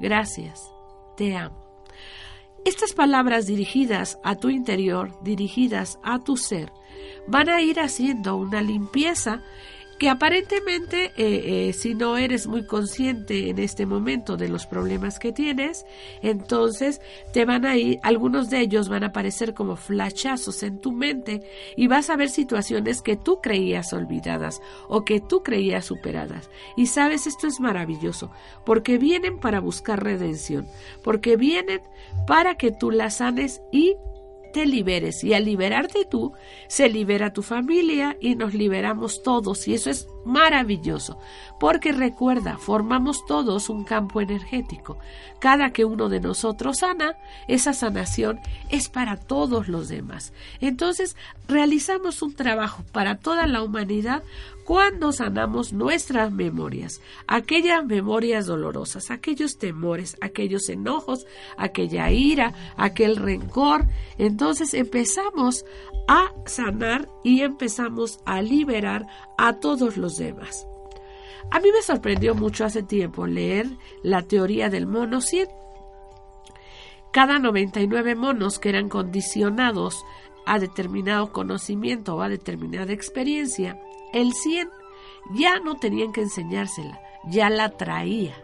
Gracias, 0.00 0.72
te 1.16 1.36
amo. 1.36 1.65
Estas 2.66 2.94
palabras 2.94 3.46
dirigidas 3.46 4.18
a 4.24 4.34
tu 4.34 4.50
interior, 4.50 5.12
dirigidas 5.22 6.00
a 6.02 6.18
tu 6.24 6.36
ser, 6.36 6.72
van 7.28 7.48
a 7.48 7.62
ir 7.62 7.78
haciendo 7.78 8.34
una 8.36 8.60
limpieza 8.60 9.44
que 9.98 10.10
aparentemente 10.10 11.12
eh, 11.16 11.68
eh, 11.68 11.72
si 11.72 11.94
no 11.94 12.16
eres 12.16 12.46
muy 12.46 12.66
consciente 12.66 13.50
en 13.50 13.58
este 13.58 13.86
momento 13.86 14.36
de 14.36 14.48
los 14.48 14.66
problemas 14.66 15.18
que 15.18 15.32
tienes, 15.32 15.86
entonces 16.22 17.00
te 17.32 17.44
van 17.44 17.64
a 17.64 17.76
ir, 17.76 17.98
algunos 18.02 18.50
de 18.50 18.60
ellos 18.60 18.88
van 18.88 19.04
a 19.04 19.08
aparecer 19.08 19.54
como 19.54 19.76
flashazos 19.76 20.62
en 20.62 20.78
tu 20.80 20.92
mente 20.92 21.42
y 21.76 21.86
vas 21.86 22.10
a 22.10 22.16
ver 22.16 22.28
situaciones 22.28 23.00
que 23.02 23.16
tú 23.16 23.40
creías 23.40 23.92
olvidadas 23.92 24.60
o 24.88 25.04
que 25.04 25.20
tú 25.20 25.42
creías 25.42 25.86
superadas. 25.86 26.50
Y 26.76 26.86
sabes, 26.86 27.26
esto 27.26 27.46
es 27.46 27.60
maravilloso, 27.60 28.30
porque 28.64 28.98
vienen 28.98 29.38
para 29.38 29.60
buscar 29.60 30.02
redención, 30.02 30.66
porque 31.02 31.36
vienen 31.36 31.80
para 32.26 32.56
que 32.56 32.70
tú 32.70 32.90
las 32.90 33.16
sanes 33.18 33.62
y 33.72 33.96
te 34.56 34.64
liberes. 34.64 35.22
Y 35.22 35.34
al 35.34 35.44
liberarte 35.44 36.06
tú, 36.06 36.32
se 36.66 36.88
libera 36.88 37.34
tu 37.34 37.42
familia 37.42 38.16
y 38.22 38.36
nos 38.36 38.54
liberamos 38.54 39.22
todos. 39.22 39.68
Y 39.68 39.74
eso 39.74 39.90
es 39.90 40.08
maravilloso, 40.26 41.18
porque 41.58 41.92
recuerda, 41.92 42.58
formamos 42.58 43.24
todos 43.26 43.70
un 43.70 43.84
campo 43.84 44.20
energético. 44.20 44.98
Cada 45.38 45.70
que 45.70 45.84
uno 45.84 46.08
de 46.08 46.20
nosotros 46.20 46.78
sana, 46.78 47.16
esa 47.48 47.72
sanación 47.72 48.40
es 48.68 48.88
para 48.88 49.16
todos 49.16 49.68
los 49.68 49.88
demás. 49.88 50.32
Entonces, 50.60 51.16
realizamos 51.48 52.22
un 52.22 52.34
trabajo 52.34 52.82
para 52.92 53.16
toda 53.16 53.46
la 53.46 53.62
humanidad 53.62 54.22
cuando 54.66 55.12
sanamos 55.12 55.72
nuestras 55.72 56.32
memorias, 56.32 57.00
aquellas 57.28 57.86
memorias 57.86 58.46
dolorosas, 58.46 59.12
aquellos 59.12 59.58
temores, 59.58 60.16
aquellos 60.20 60.68
enojos, 60.68 61.24
aquella 61.56 62.10
ira, 62.10 62.52
aquel 62.76 63.14
rencor, 63.14 63.86
entonces 64.18 64.74
empezamos 64.74 65.64
a 66.08 66.32
sanar 66.46 67.08
y 67.22 67.42
empezamos 67.42 68.18
a 68.24 68.42
liberar 68.42 69.06
a 69.38 69.54
todos 69.54 69.96
los 69.96 70.16
demás. 70.16 70.66
A 71.50 71.60
mí 71.60 71.70
me 71.72 71.82
sorprendió 71.82 72.34
mucho 72.34 72.64
hace 72.64 72.82
tiempo 72.82 73.26
leer 73.26 73.66
la 74.02 74.22
teoría 74.22 74.68
del 74.68 74.86
mono 74.86 75.20
100. 75.20 75.48
Cada 77.12 77.38
99 77.38 78.14
monos 78.14 78.58
que 78.58 78.68
eran 78.68 78.88
condicionados 78.88 80.04
a 80.44 80.58
determinado 80.58 81.32
conocimiento 81.32 82.16
o 82.16 82.22
a 82.22 82.28
determinada 82.28 82.92
experiencia 82.92 83.80
el 84.12 84.32
100 84.32 84.70
ya 85.34 85.58
no 85.58 85.74
tenían 85.76 86.12
que 86.12 86.22
enseñársela, 86.22 87.00
ya 87.28 87.50
la 87.50 87.70
traía. 87.70 88.34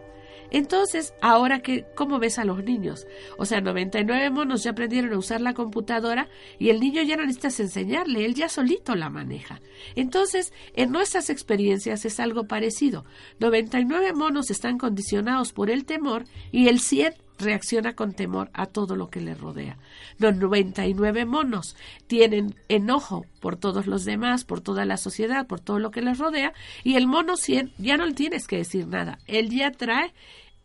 Entonces, 0.53 1.15
ahora 1.19 1.61
que, 1.61 1.83
¿cómo 1.95 2.19
ves 2.19 2.37
a 2.37 2.45
los 2.45 2.63
niños? 2.63 3.07
O 3.37 3.45
sea, 3.45 3.59
99 3.59 4.29
monos 4.29 4.63
ya 4.63 4.71
aprendieron 4.71 5.11
a 5.13 5.17
usar 5.17 5.41
la 5.41 5.55
computadora 5.55 6.29
y 6.59 6.69
el 6.69 6.79
niño 6.79 7.01
ya 7.01 7.17
no 7.17 7.23
necesitas 7.23 7.59
enseñarle, 7.59 8.23
él 8.23 8.35
ya 8.35 8.47
solito 8.47 8.95
la 8.95 9.09
maneja. 9.09 9.61
Entonces, 9.95 10.53
en 10.75 10.91
nuestras 10.91 11.31
experiencias 11.31 12.05
es 12.05 12.19
algo 12.19 12.45
parecido. 12.45 13.03
99 13.39 14.13
monos 14.13 14.51
están 14.51 14.77
condicionados 14.77 15.53
por 15.53 15.71
el 15.71 15.85
temor 15.85 16.25
y 16.51 16.67
el 16.67 16.79
100 16.79 17.15
reacciona 17.39 17.95
con 17.95 18.13
temor 18.13 18.49
a 18.53 18.67
todo 18.67 18.95
lo 18.95 19.09
que 19.09 19.21
le 19.21 19.33
rodea. 19.33 19.77
Los 20.17 20.35
99 20.35 21.25
monos 21.25 21.75
tienen 22.07 22.55
enojo 22.69 23.25
por 23.39 23.57
todos 23.57 23.87
los 23.87 24.05
demás, 24.05 24.45
por 24.45 24.61
toda 24.61 24.85
la 24.85 24.97
sociedad, 24.97 25.47
por 25.47 25.59
todo 25.59 25.79
lo 25.79 25.91
que 25.91 26.01
les 26.01 26.19
rodea, 26.19 26.53
y 26.83 26.95
el 26.95 27.07
mono 27.07 27.37
100 27.37 27.73
ya 27.77 27.97
no 27.97 28.05
le 28.05 28.13
tienes 28.13 28.47
que 28.47 28.57
decir 28.57 28.87
nada. 28.87 29.19
Él 29.27 29.49
ya 29.49 29.71
trae 29.71 30.13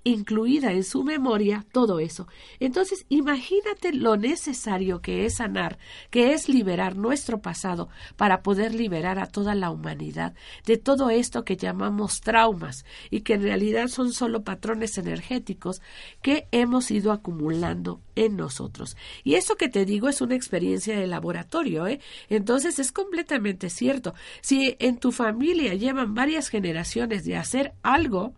incluida 0.05 0.73
en 0.73 0.85
su 0.85 1.05
memoria 1.05 1.67
todo 1.73 2.01
eso. 2.01 2.29
Entonces, 2.61 3.05
imagínate 3.09 3.93
lo 3.93 4.17
necesario 4.17 5.01
que 5.01 5.27
es 5.27 5.37
sanar, 5.37 5.79
que 6.11 6.33
es 6.33 6.49
liberar 6.49 6.97
nuestro 6.97 7.41
pasado 7.41 7.89
para 8.17 8.43
poder 8.43 8.75
liberar 8.75 9.19
a 9.19 9.27
toda 9.27 9.55
la 9.55 9.71
humanidad 9.71 10.35
de 10.65 10.77
todo 10.77 11.11
esto 11.11 11.45
que 11.45 11.57
llamamos 11.57 12.21
traumas 12.21 12.85
y 13.11 13.21
que 13.21 13.35
en 13.35 13.43
realidad 13.43 13.89
son 13.89 14.13
solo 14.13 14.43
patrones 14.43 14.97
energéticos 14.99 15.83
que 16.23 16.49
hemos 16.53 16.91
ido 16.91 17.13
acumulando 17.13 18.01
en 18.15 18.37
nosotros. 18.37 18.97
Y 19.25 19.35
eso 19.35 19.57
que 19.57 19.69
te 19.69 19.85
digo 19.85 20.09
es 20.09 20.21
una 20.21 20.35
experiencia 20.35 20.99
de 20.99 21.07
laboratorio, 21.07 21.87
¿eh? 21.87 22.01
Entonces 22.29 22.79
es 22.79 22.93
completamente 22.93 23.71
cierto. 23.71 24.15
Si 24.41 24.77
en 24.79 24.99
tu 24.99 25.13
familia 25.13 25.75
llevan 25.75 26.15
varias 26.15 26.49
generaciones 26.49 27.25
de 27.25 27.37
hacer 27.37 27.75
algo, 27.83 28.35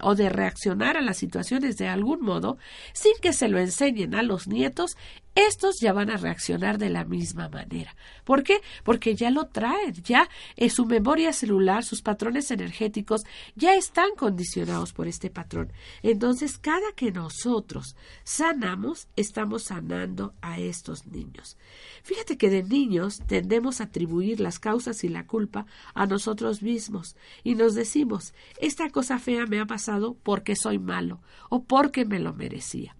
o 0.00 0.14
de 0.14 0.28
reaccionar 0.28 0.96
a 0.96 1.02
las 1.02 1.16
situaciones 1.16 1.76
de 1.76 1.88
algún 1.88 2.20
modo, 2.20 2.58
sin 2.92 3.14
que 3.20 3.32
se 3.32 3.48
lo 3.48 3.58
enseñen 3.58 4.14
a 4.14 4.22
los 4.22 4.48
nietos, 4.48 4.96
estos 5.36 5.76
ya 5.80 5.92
van 5.92 6.10
a 6.10 6.16
reaccionar 6.16 6.78
de 6.78 6.90
la 6.90 7.04
misma 7.04 7.48
manera. 7.48 7.94
¿Por 8.24 8.42
qué? 8.42 8.60
Porque 8.82 9.14
ya 9.14 9.30
lo 9.30 9.46
traen, 9.46 9.92
ya 10.02 10.28
en 10.56 10.70
su 10.70 10.86
memoria 10.86 11.32
celular, 11.32 11.84
sus 11.84 12.02
patrones 12.02 12.50
energéticos 12.50 13.22
ya 13.54 13.76
están 13.76 14.16
condicionados 14.16 14.92
por 14.92 15.06
este 15.06 15.30
patrón. 15.30 15.72
Entonces, 16.02 16.58
cada 16.58 16.92
que 16.96 17.12
nosotros 17.12 17.96
sanamos, 18.24 19.08
estamos 19.14 19.64
sanando 19.64 20.34
a 20.40 20.58
estos 20.58 21.06
niños. 21.06 21.58
Fíjate 22.02 22.38
que 22.38 22.50
de 22.50 22.62
niños 22.62 23.20
tendemos 23.26 23.80
a 23.80 23.84
atribuir 23.84 24.40
las 24.40 24.58
causas 24.58 25.04
y 25.04 25.08
la 25.08 25.26
culpa 25.26 25.66
a 25.94 26.06
nosotros 26.06 26.62
mismos 26.62 27.14
y 27.44 27.54
nos 27.54 27.74
decimos, 27.74 28.32
esta 28.58 28.88
cosa 28.90 29.18
fea 29.18 29.46
me 29.46 29.60
ha 29.60 29.66
pasado 29.66 30.16
porque 30.22 30.56
soy 30.56 30.78
malo 30.78 31.20
o 31.50 31.64
porque 31.64 32.04
me 32.04 32.18
lo 32.18 32.32
merecía. 32.32 32.96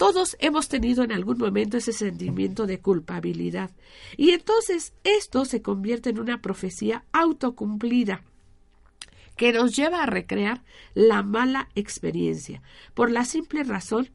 Todos 0.00 0.38
hemos 0.40 0.70
tenido 0.70 1.04
en 1.04 1.12
algún 1.12 1.36
momento 1.36 1.76
ese 1.76 1.92
sentimiento 1.92 2.66
de 2.66 2.80
culpabilidad. 2.80 3.70
Y 4.16 4.30
entonces 4.30 4.94
esto 5.04 5.44
se 5.44 5.60
convierte 5.60 6.08
en 6.08 6.18
una 6.18 6.40
profecía 6.40 7.04
autocumplida 7.12 8.22
que 9.36 9.52
nos 9.52 9.76
lleva 9.76 10.02
a 10.02 10.06
recrear 10.06 10.62
la 10.94 11.22
mala 11.22 11.68
experiencia, 11.74 12.62
por 12.94 13.10
la 13.10 13.26
simple 13.26 13.62
razón 13.62 14.08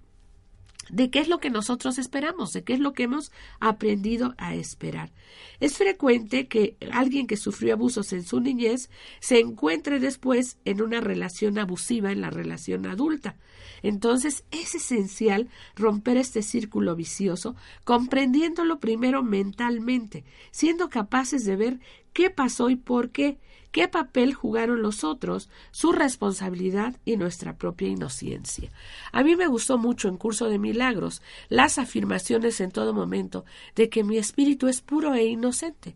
de 0.89 1.10
qué 1.10 1.19
es 1.19 1.28
lo 1.28 1.39
que 1.39 1.50
nosotros 1.50 1.98
esperamos, 1.98 2.54
de 2.54 2.63
qué 2.63 2.74
es 2.74 2.80
lo 2.80 2.93
que 2.93 3.04
hemos 3.04 3.32
aprendido 3.60 4.36
a 4.38 4.56
esperar. 4.56 5.12
Es 5.60 5.78
frecuente 5.78 6.48
que 6.48 6.78
alguien 6.91 7.28
que 7.28 7.38
sufrió 7.38 7.74
abusos 7.74 8.13
en 8.13 8.24
su 8.24 8.39
niñez 8.39 8.89
se 9.19 9.39
encuentre 9.39 10.00
después 10.00 10.58
en 10.65 10.82
una 10.82 11.02
relación 11.02 11.58
abusiva 11.58 12.12
en 12.12 12.21
la 12.21 12.30
relación 12.30 12.86
adulta. 12.86 13.38
Entonces 13.82 14.43
es 14.52 14.76
esencial 14.76 15.50
romper 15.76 16.17
este 16.17 16.41
círculo 16.41 16.95
vicioso, 16.95 17.56
comprendiéndolo 17.84 18.80
primero 18.80 19.24
mentalmente, 19.24 20.24
siendo 20.52 20.89
capaces 20.89 21.45
de 21.45 21.56
ver 21.56 21.80
qué 22.13 22.30
pasó 22.30 22.69
y 22.69 22.76
por 22.76 23.12
qué, 23.12 23.38
qué 23.76 23.90
papel 23.90 24.34
jugaron 24.34 24.82
los 24.82 25.04
otros, 25.04 25.50
su 25.72 25.92
responsabilidad 25.92 26.96
y 27.04 27.18
nuestra 27.18 27.58
propia 27.58 27.90
inocencia. 27.90 28.72
A 29.12 29.22
mí 29.22 29.36
me 29.36 29.48
gustó 29.48 29.78
mucho 29.78 30.08
en 30.08 30.16
Curso 30.16 30.48
de 30.48 30.58
Milagros 30.58 31.22
las 31.50 31.78
afirmaciones 31.78 32.62
en 32.62 32.72
todo 32.72 32.94
momento 32.94 33.44
de 33.76 33.90
que 33.90 34.06
mi 34.06 34.18
espíritu 34.18 34.70
es 34.70 34.80
puro 34.80 35.14
e 35.14 35.26
inocente. 35.26 35.94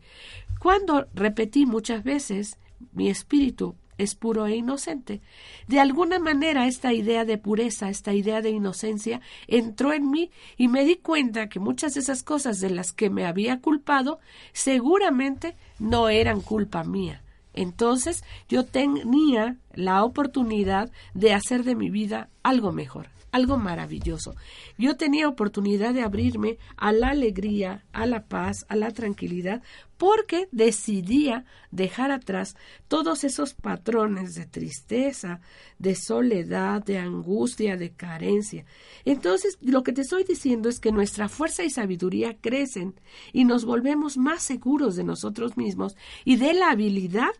Cuando 0.60 1.08
repetí 1.14 1.66
muchas 1.66 2.04
veces 2.04 2.58
mi 2.92 3.10
espíritu 3.10 3.76
es 3.98 4.14
puro 4.14 4.46
e 4.46 4.58
inocente. 4.58 5.22
De 5.70 5.80
alguna 5.80 6.20
manera 6.20 6.68
esta 6.68 6.92
idea 6.92 7.24
de 7.24 7.38
pureza, 7.38 7.90
esta 7.90 8.12
idea 8.14 8.42
de 8.42 8.50
inocencia 8.50 9.22
entró 9.48 9.94
en 9.94 10.12
mí 10.12 10.32
y 10.58 10.68
me 10.68 10.84
di 10.84 10.98
cuenta 10.98 11.48
que 11.48 11.62
muchas 11.62 11.94
de 11.94 12.02
esas 12.02 12.24
cosas 12.24 12.60
de 12.60 12.72
las 12.72 12.92
que 12.92 13.10
me 13.10 13.26
había 13.26 13.62
culpado 13.62 14.20
seguramente 14.52 15.56
no 15.80 16.10
eran 16.10 16.42
culpa 16.42 16.84
mía, 16.84 17.24
entonces 17.62 18.24
yo 18.48 18.66
tenía 18.66 19.58
la 19.74 20.06
oportunidad 20.06 20.90
de 21.14 21.34
hacer 21.34 21.66
de 21.66 21.76
mi 21.76 21.90
vida 21.90 22.30
algo 22.42 22.72
mejor, 22.72 23.10
algo 23.32 23.58
maravilloso. 23.58 24.34
Yo 24.78 24.96
tenía 24.96 25.28
oportunidad 25.28 25.94
de 25.94 26.02
abrirme 26.02 26.58
a 26.78 26.94
la 26.94 27.10
alegría, 27.10 27.84
a 27.92 28.06
la 28.06 28.24
paz, 28.24 28.66
a 28.70 28.78
la 28.78 28.92
tranquilidad, 28.92 29.62
porque 29.98 30.48
decidía 30.54 31.44
dejar 31.72 32.12
atrás 32.12 32.56
todos 32.88 33.26
esos 33.26 33.54
patrones 33.54 34.36
de 34.36 34.46
tristeza, 34.46 35.42
de 35.78 35.96
soledad, 35.96 36.82
de 36.82 36.98
angustia, 36.98 37.76
de 37.76 37.92
carencia. 37.92 38.64
Entonces, 39.04 39.58
lo 39.62 39.84
que 39.84 39.92
te 39.92 40.02
estoy 40.02 40.24
diciendo 40.24 40.70
es 40.70 40.80
que 40.80 40.94
nuestra 40.94 41.28
fuerza 41.28 41.64
y 41.64 41.70
sabiduría 41.70 42.38
crecen 42.40 42.96
y 43.34 43.44
nos 43.44 43.66
volvemos 43.66 44.18
más 44.18 44.44
seguros 44.44 44.96
de 44.96 45.04
nosotros 45.04 45.58
mismos 45.58 45.98
y 46.24 46.38
de 46.38 46.54
la 46.54 46.70
habilidad 46.70 47.32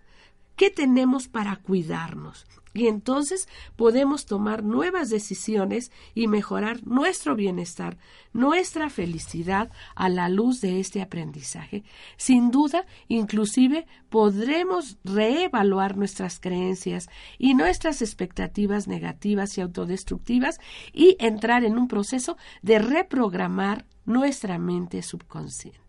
¿Qué 0.60 0.70
tenemos 0.70 1.30
para 1.30 1.56
cuidarnos? 1.56 2.46
Y 2.74 2.88
entonces 2.88 3.48
podemos 3.78 4.26
tomar 4.26 4.62
nuevas 4.62 5.10
decisiones 5.10 5.90
y 6.14 6.28
mejorar 6.28 6.86
nuestro 6.86 7.38
bienestar, 7.38 7.98
nuestra 8.34 8.90
felicidad 8.90 9.72
a 9.96 10.10
la 10.10 10.28
luz 10.28 10.60
de 10.60 10.82
este 10.82 11.02
aprendizaje. 11.02 11.86
Sin 12.18 12.52
duda, 12.52 12.86
inclusive 13.08 13.88
podremos 14.10 14.98
reevaluar 15.06 15.96
nuestras 15.96 16.42
creencias 16.42 17.08
y 17.38 17.54
nuestras 17.54 18.02
expectativas 18.02 18.86
negativas 18.86 19.58
y 19.58 19.62
autodestructivas 19.62 20.60
y 20.92 21.16
entrar 21.22 21.64
en 21.64 21.78
un 21.78 21.88
proceso 21.88 22.36
de 22.64 22.80
reprogramar 22.80 23.86
nuestra 24.04 24.58
mente 24.58 25.04
subconsciente. 25.04 25.80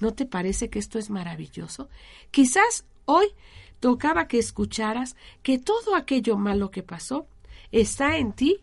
¿No 0.00 0.14
te 0.14 0.24
parece 0.24 0.70
que 0.70 0.78
esto 0.78 0.98
es 0.98 1.10
maravilloso? 1.10 1.90
Quizás 2.30 2.86
hoy 3.08 3.28
tocaba 3.80 4.28
que 4.28 4.38
escucharas 4.38 5.16
que 5.42 5.58
todo 5.58 5.96
aquello 5.96 6.36
malo 6.36 6.70
que 6.70 6.82
pasó 6.82 7.26
está 7.72 8.18
en 8.18 8.32
ti 8.32 8.60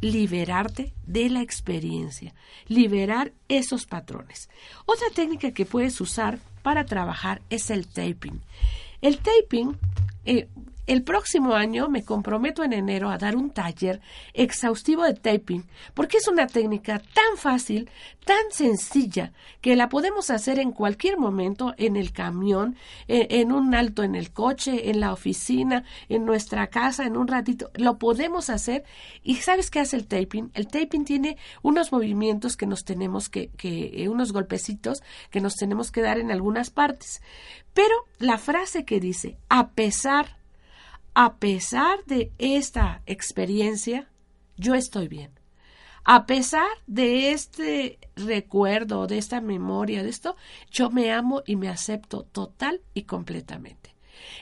liberarte 0.00 0.94
de 1.06 1.28
la 1.28 1.42
experiencia, 1.42 2.34
liberar 2.68 3.32
esos 3.48 3.86
patrones. 3.86 4.48
Otra 4.86 5.08
técnica 5.14 5.52
que 5.52 5.66
puedes 5.66 6.00
usar 6.00 6.38
para 6.62 6.84
trabajar 6.84 7.42
es 7.50 7.70
el 7.70 7.86
taping. 7.86 8.40
El 9.00 9.18
taping 9.18 9.78
eh, 10.24 10.48
el 10.86 11.02
próximo 11.02 11.54
año 11.54 11.88
me 11.88 12.04
comprometo 12.04 12.64
en 12.64 12.72
enero 12.72 13.10
a 13.10 13.18
dar 13.18 13.36
un 13.36 13.50
taller 13.50 14.00
exhaustivo 14.34 15.04
de 15.04 15.14
taping, 15.14 15.64
porque 15.94 16.18
es 16.18 16.28
una 16.28 16.46
técnica 16.46 16.98
tan 16.98 17.36
fácil, 17.36 17.90
tan 18.24 18.50
sencilla, 18.50 19.32
que 19.60 19.76
la 19.76 19.88
podemos 19.88 20.30
hacer 20.30 20.58
en 20.58 20.72
cualquier 20.72 21.18
momento, 21.18 21.74
en 21.76 21.96
el 21.96 22.12
camión, 22.12 22.76
en, 23.08 23.52
un 23.52 23.74
alto 23.74 24.02
en 24.02 24.14
el 24.14 24.32
coche, 24.32 24.90
en 24.90 25.00
la 25.00 25.12
oficina, 25.12 25.84
en 26.08 26.24
nuestra 26.24 26.68
casa, 26.68 27.06
en 27.06 27.16
un 27.16 27.28
ratito. 27.28 27.70
Lo 27.74 27.98
podemos 27.98 28.50
hacer. 28.50 28.84
¿Y 29.22 29.36
sabes 29.36 29.70
qué 29.70 29.80
hace 29.80 29.96
el 29.96 30.06
taping? 30.06 30.50
El 30.54 30.68
taping 30.68 31.04
tiene 31.04 31.36
unos 31.62 31.92
movimientos 31.92 32.56
que 32.56 32.66
nos 32.66 32.84
tenemos 32.84 33.28
que, 33.28 33.48
que 33.50 34.02
eh, 34.02 34.08
unos 34.08 34.32
golpecitos 34.32 35.02
que 35.30 35.40
nos 35.40 35.56
tenemos 35.56 35.90
que 35.90 36.02
dar 36.02 36.18
en 36.18 36.30
algunas 36.30 36.70
partes. 36.70 37.22
Pero 37.74 37.94
la 38.18 38.38
frase 38.38 38.84
que 38.84 39.00
dice, 39.00 39.38
a 39.48 39.70
pesar 39.70 40.39
a 41.14 41.36
pesar 41.36 42.04
de 42.06 42.32
esta 42.38 43.02
experiencia, 43.06 44.08
yo 44.56 44.74
estoy 44.74 45.08
bien. 45.08 45.32
A 46.04 46.26
pesar 46.26 46.68
de 46.86 47.32
este 47.32 47.98
recuerdo, 48.16 49.06
de 49.06 49.18
esta 49.18 49.40
memoria, 49.40 50.02
de 50.02 50.08
esto, 50.08 50.36
yo 50.70 50.90
me 50.90 51.12
amo 51.12 51.42
y 51.46 51.56
me 51.56 51.68
acepto 51.68 52.24
total 52.24 52.80
y 52.94 53.02
completamente. 53.02 53.94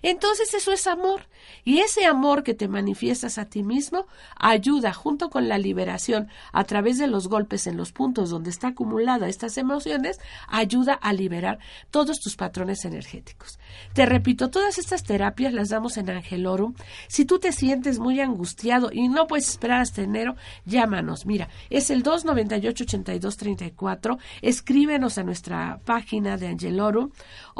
Entonces 0.02 0.54
eso 0.54 0.72
es 0.72 0.86
amor. 0.86 1.22
Y 1.64 1.80
ese 1.80 2.06
amor 2.06 2.42
que 2.42 2.54
te 2.54 2.68
manifiestas 2.68 3.38
a 3.38 3.46
ti 3.46 3.62
mismo 3.62 4.06
ayuda 4.36 4.92
junto 4.92 5.30
con 5.30 5.48
la 5.48 5.58
liberación 5.58 6.28
a 6.52 6.64
través 6.64 6.98
de 6.98 7.06
los 7.06 7.28
golpes 7.28 7.66
en 7.66 7.76
los 7.76 7.92
puntos 7.92 8.30
donde 8.30 8.50
está 8.50 8.68
acumulada 8.68 9.28
estas 9.28 9.58
emociones, 9.58 10.18
ayuda 10.48 10.94
a 10.94 11.12
liberar 11.12 11.58
todos 11.90 12.20
tus 12.20 12.36
patrones 12.36 12.84
energéticos. 12.84 13.58
Te 13.92 14.06
repito, 14.06 14.50
todas 14.50 14.78
estas 14.78 15.02
terapias 15.02 15.52
las 15.52 15.68
damos 15.68 15.96
en 15.96 16.10
Angelorum. 16.10 16.74
Si 17.08 17.24
tú 17.24 17.38
te 17.38 17.52
sientes 17.52 17.98
muy 17.98 18.20
angustiado 18.20 18.90
y 18.92 19.08
no 19.08 19.26
puedes 19.26 19.48
esperar 19.48 19.80
hasta 19.80 20.02
enero, 20.02 20.36
llámanos. 20.64 21.26
Mira, 21.26 21.48
es 21.70 21.90
el 21.90 22.02
298-8234. 22.02 24.18
Escríbenos 24.42 25.18
a 25.18 25.24
nuestra 25.24 25.80
página 25.84 26.36
de 26.36 26.48
Angelorum 26.48 27.10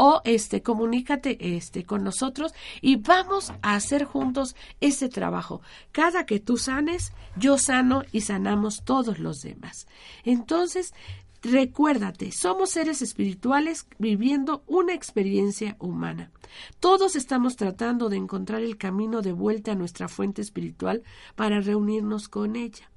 o 0.01 0.23
este, 0.25 0.63
comunícate 0.63 1.57
este, 1.57 1.85
con 1.85 2.05
nosotros 2.05 2.55
y 2.81 2.97
vamos 2.97 3.53
a 3.63 3.75
hacer 3.75 4.05
juntos 4.05 4.55
ese 4.81 5.09
trabajo. 5.09 5.61
Cada 5.91 6.25
que 6.25 6.39
tú 6.39 6.57
sanes, 6.57 7.13
yo 7.37 7.59
sano 7.59 8.05
y 8.13 8.21
sanamos 8.21 8.85
todos 8.85 9.19
los 9.19 9.41
demás. 9.41 9.89
Entonces, 10.25 10.95
Recuérdate, 11.41 12.33
somos 12.33 12.71
seres 12.71 13.01
espirituales 13.01 13.87
viviendo 14.01 14.65
una 14.67 14.93
experiencia 14.93 15.77
humana. 15.79 16.33
Todos 16.81 17.15
estamos 17.15 17.55
tratando 17.55 18.09
de 18.09 18.17
encontrar 18.17 18.63
el 18.63 18.77
camino 18.77 19.23
de 19.23 19.31
vuelta 19.31 19.71
a 19.71 19.77
nuestra 19.77 20.09
fuente 20.09 20.43
espiritual 20.43 21.05
para 21.37 21.61
reunirnos 21.61 22.29
con 22.29 22.57
ella. 22.57 22.91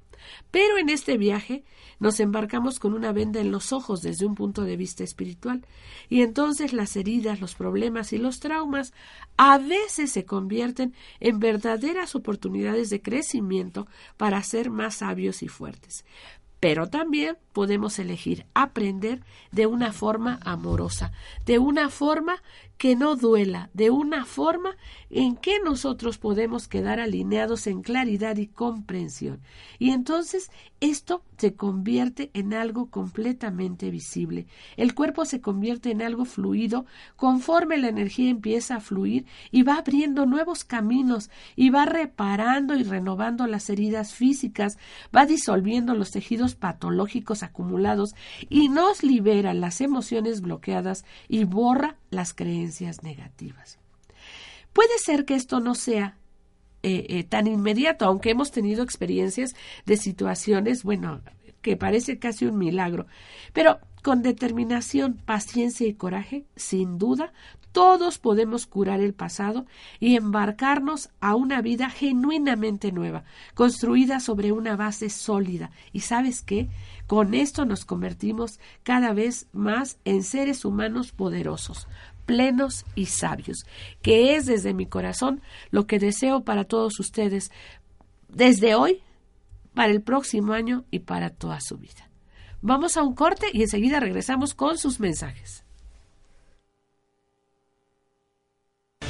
Pero 0.50 0.78
en 0.78 0.88
este 0.88 1.16
viaje 1.18 1.64
nos 1.98 2.20
embarcamos 2.20 2.78
con 2.78 2.94
una 2.94 3.12
venda 3.12 3.40
en 3.40 3.50
los 3.50 3.72
ojos 3.72 4.02
desde 4.02 4.26
un 4.26 4.34
punto 4.34 4.62
de 4.62 4.76
vista 4.76 5.04
espiritual, 5.04 5.64
y 6.08 6.22
entonces 6.22 6.72
las 6.72 6.96
heridas, 6.96 7.40
los 7.40 7.54
problemas 7.54 8.12
y 8.12 8.18
los 8.18 8.40
traumas 8.40 8.92
a 9.36 9.58
veces 9.58 10.10
se 10.10 10.24
convierten 10.24 10.94
en 11.20 11.38
verdaderas 11.38 12.14
oportunidades 12.14 12.90
de 12.90 13.02
crecimiento 13.02 13.86
para 14.16 14.42
ser 14.42 14.70
más 14.70 14.96
sabios 14.96 15.42
y 15.42 15.48
fuertes. 15.48 16.04
Pero 16.62 16.88
también 16.88 17.38
podemos 17.52 17.98
elegir 17.98 18.46
aprender 18.54 19.24
de 19.50 19.66
una 19.66 19.92
forma 19.92 20.38
amorosa, 20.44 21.10
de 21.44 21.58
una 21.58 21.88
forma 21.88 22.40
que 22.78 22.96
no 22.96 23.14
duela, 23.14 23.70
de 23.74 23.90
una 23.90 24.24
forma 24.24 24.76
en 25.08 25.36
que 25.36 25.60
nosotros 25.60 26.18
podemos 26.18 26.66
quedar 26.66 26.98
alineados 26.98 27.68
en 27.68 27.82
claridad 27.82 28.36
y 28.38 28.48
comprensión. 28.48 29.40
Y 29.78 29.90
entonces 29.90 30.50
esto 30.80 31.22
se 31.36 31.54
convierte 31.54 32.32
en 32.34 32.54
algo 32.54 32.90
completamente 32.90 33.90
visible. 33.90 34.48
El 34.76 34.94
cuerpo 34.94 35.24
se 35.24 35.40
convierte 35.40 35.92
en 35.92 36.02
algo 36.02 36.24
fluido 36.24 36.86
conforme 37.14 37.78
la 37.78 37.88
energía 37.88 38.30
empieza 38.30 38.76
a 38.76 38.80
fluir 38.80 39.26
y 39.52 39.62
va 39.62 39.76
abriendo 39.76 40.26
nuevos 40.26 40.64
caminos 40.64 41.30
y 41.54 41.70
va 41.70 41.84
reparando 41.84 42.74
y 42.74 42.82
renovando 42.82 43.46
las 43.46 43.70
heridas 43.70 44.12
físicas, 44.12 44.76
va 45.14 45.24
disolviendo 45.24 45.94
los 45.94 46.10
tejidos 46.10 46.51
patológicos 46.54 47.42
acumulados 47.42 48.14
y 48.48 48.68
nos 48.68 49.02
libera 49.02 49.54
las 49.54 49.80
emociones 49.80 50.40
bloqueadas 50.40 51.04
y 51.28 51.44
borra 51.44 51.96
las 52.10 52.34
creencias 52.34 53.02
negativas. 53.02 53.78
Puede 54.72 54.98
ser 54.98 55.24
que 55.24 55.34
esto 55.34 55.60
no 55.60 55.74
sea 55.74 56.16
eh, 56.82 57.06
eh, 57.10 57.24
tan 57.24 57.46
inmediato, 57.46 58.04
aunque 58.06 58.30
hemos 58.30 58.50
tenido 58.50 58.82
experiencias 58.82 59.54
de 59.86 59.96
situaciones, 59.96 60.82
bueno, 60.82 61.20
que 61.62 61.76
parece 61.76 62.18
casi 62.18 62.44
un 62.44 62.58
milagro. 62.58 63.06
Pero 63.52 63.78
con 64.02 64.22
determinación, 64.22 65.14
paciencia 65.14 65.86
y 65.86 65.94
coraje, 65.94 66.44
sin 66.56 66.98
duda, 66.98 67.32
todos 67.72 68.18
podemos 68.18 68.66
curar 68.66 69.00
el 69.00 69.14
pasado 69.14 69.64
y 69.98 70.16
embarcarnos 70.16 71.08
a 71.20 71.34
una 71.34 71.62
vida 71.62 71.88
genuinamente 71.88 72.92
nueva, 72.92 73.24
construida 73.54 74.20
sobre 74.20 74.52
una 74.52 74.76
base 74.76 75.08
sólida. 75.08 75.70
¿Y 75.92 76.00
sabes 76.00 76.42
qué? 76.42 76.68
Con 77.06 77.32
esto 77.32 77.64
nos 77.64 77.84
convertimos 77.84 78.60
cada 78.82 79.14
vez 79.14 79.46
más 79.52 79.98
en 80.04 80.22
seres 80.22 80.64
humanos 80.64 81.12
poderosos, 81.12 81.88
plenos 82.26 82.84
y 82.94 83.06
sabios, 83.06 83.66
que 84.02 84.36
es 84.36 84.46
desde 84.46 84.74
mi 84.74 84.86
corazón 84.86 85.40
lo 85.70 85.86
que 85.86 85.98
deseo 85.98 86.44
para 86.44 86.64
todos 86.64 87.00
ustedes, 87.00 87.50
desde 88.28 88.74
hoy, 88.74 89.02
para 89.74 89.92
el 89.92 90.02
próximo 90.02 90.52
año 90.52 90.84
y 90.90 91.00
para 91.00 91.30
toda 91.30 91.60
su 91.60 91.78
vida. 91.78 92.10
Vamos 92.60 92.96
a 92.96 93.02
un 93.02 93.14
corte 93.14 93.46
y 93.52 93.62
enseguida 93.62 94.00
regresamos 94.00 94.54
con 94.54 94.78
sus 94.78 95.00
mensajes. 95.00 95.64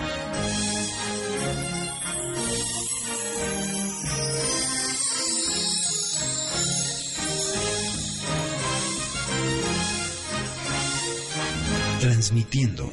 Transmitiendo 11.99 12.89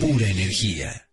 pura 0.00 0.28
energía. 0.28 1.05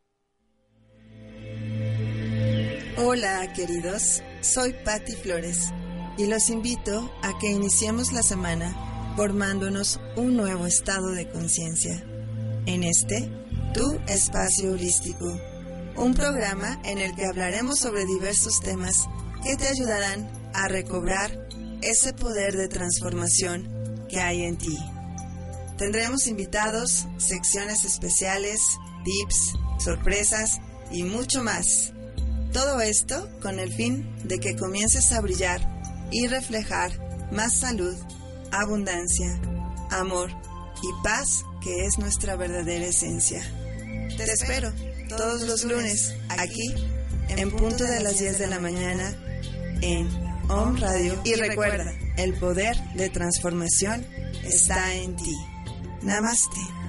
Hola, 2.96 3.52
queridos. 3.54 4.22
Soy 4.42 4.72
Patti 4.86 5.14
Flores 5.14 5.72
y 6.16 6.28
los 6.28 6.50
invito 6.52 7.12
a 7.24 7.36
que 7.40 7.50
iniciemos 7.50 8.14
la 8.14 8.22
semana 8.22 9.14
formándonos 9.18 10.00
un 10.16 10.38
nuevo 10.38 10.68
estado 10.68 11.10
de 11.10 11.28
conciencia. 11.28 12.06
En 12.68 12.84
este, 12.84 13.32
tu 13.74 14.00
espacio 14.08 14.74
holístico, 14.74 15.26
un 15.96 16.14
programa 16.14 16.80
en 16.86 17.00
el 17.00 17.16
que 17.16 17.26
hablaremos 17.26 17.80
sobre 17.80 18.06
diversos 18.06 18.60
temas 18.60 19.10
que 19.44 19.56
te 19.56 19.70
ayudarán 19.70 20.30
a 20.54 20.68
recobrar 20.68 21.48
ese 21.82 22.14
poder 22.14 22.56
de 22.56 22.68
transformación 22.68 24.06
que 24.08 24.20
hay 24.22 24.44
en 24.44 24.60
ti. 24.60 24.78
Tendremos 25.80 26.28
invitados, 26.28 27.08
secciones 27.18 27.86
especiales, 27.86 28.60
tips, 29.04 29.56
sorpresas 29.84 30.60
y 30.92 31.02
mucho 31.04 31.44
más. 31.44 31.92
Todo 32.54 32.82
esto 32.82 33.30
con 33.42 33.60
el 33.60 33.74
fin 33.74 34.08
de 34.24 34.40
que 34.40 34.56
comiences 34.56 35.12
a 35.12 35.22
brillar 35.22 35.62
y 36.12 36.28
reflejar 36.28 36.92
más 37.32 37.54
salud, 37.54 37.96
abundancia, 38.52 39.42
amor 39.90 40.30
y 40.84 41.04
paz 41.04 41.44
que 41.62 41.86
es 41.86 41.98
nuestra 41.98 42.36
verdadera 42.36 42.86
esencia. 42.86 43.42
Te 44.16 44.24
espero 44.24 44.72
todos 45.10 45.42
los 45.42 45.64
lunes 45.64 46.14
aquí 46.30 46.76
en 47.30 47.52
punto 47.52 47.84
de 47.84 48.02
las 48.02 48.20
10 48.20 48.38
de 48.38 48.48
la 48.48 48.60
mañana 48.60 49.16
en 49.82 50.08
Om 50.50 50.78
Radio 50.78 51.20
y 51.24 51.34
recuerda, 51.36 51.92
el 52.18 52.34
poder 52.36 52.78
de 52.94 53.10
transformación 53.10 54.06
está 54.44 54.94
en 54.94 55.16
ti. 55.16 55.36
Namaste. 56.04 56.83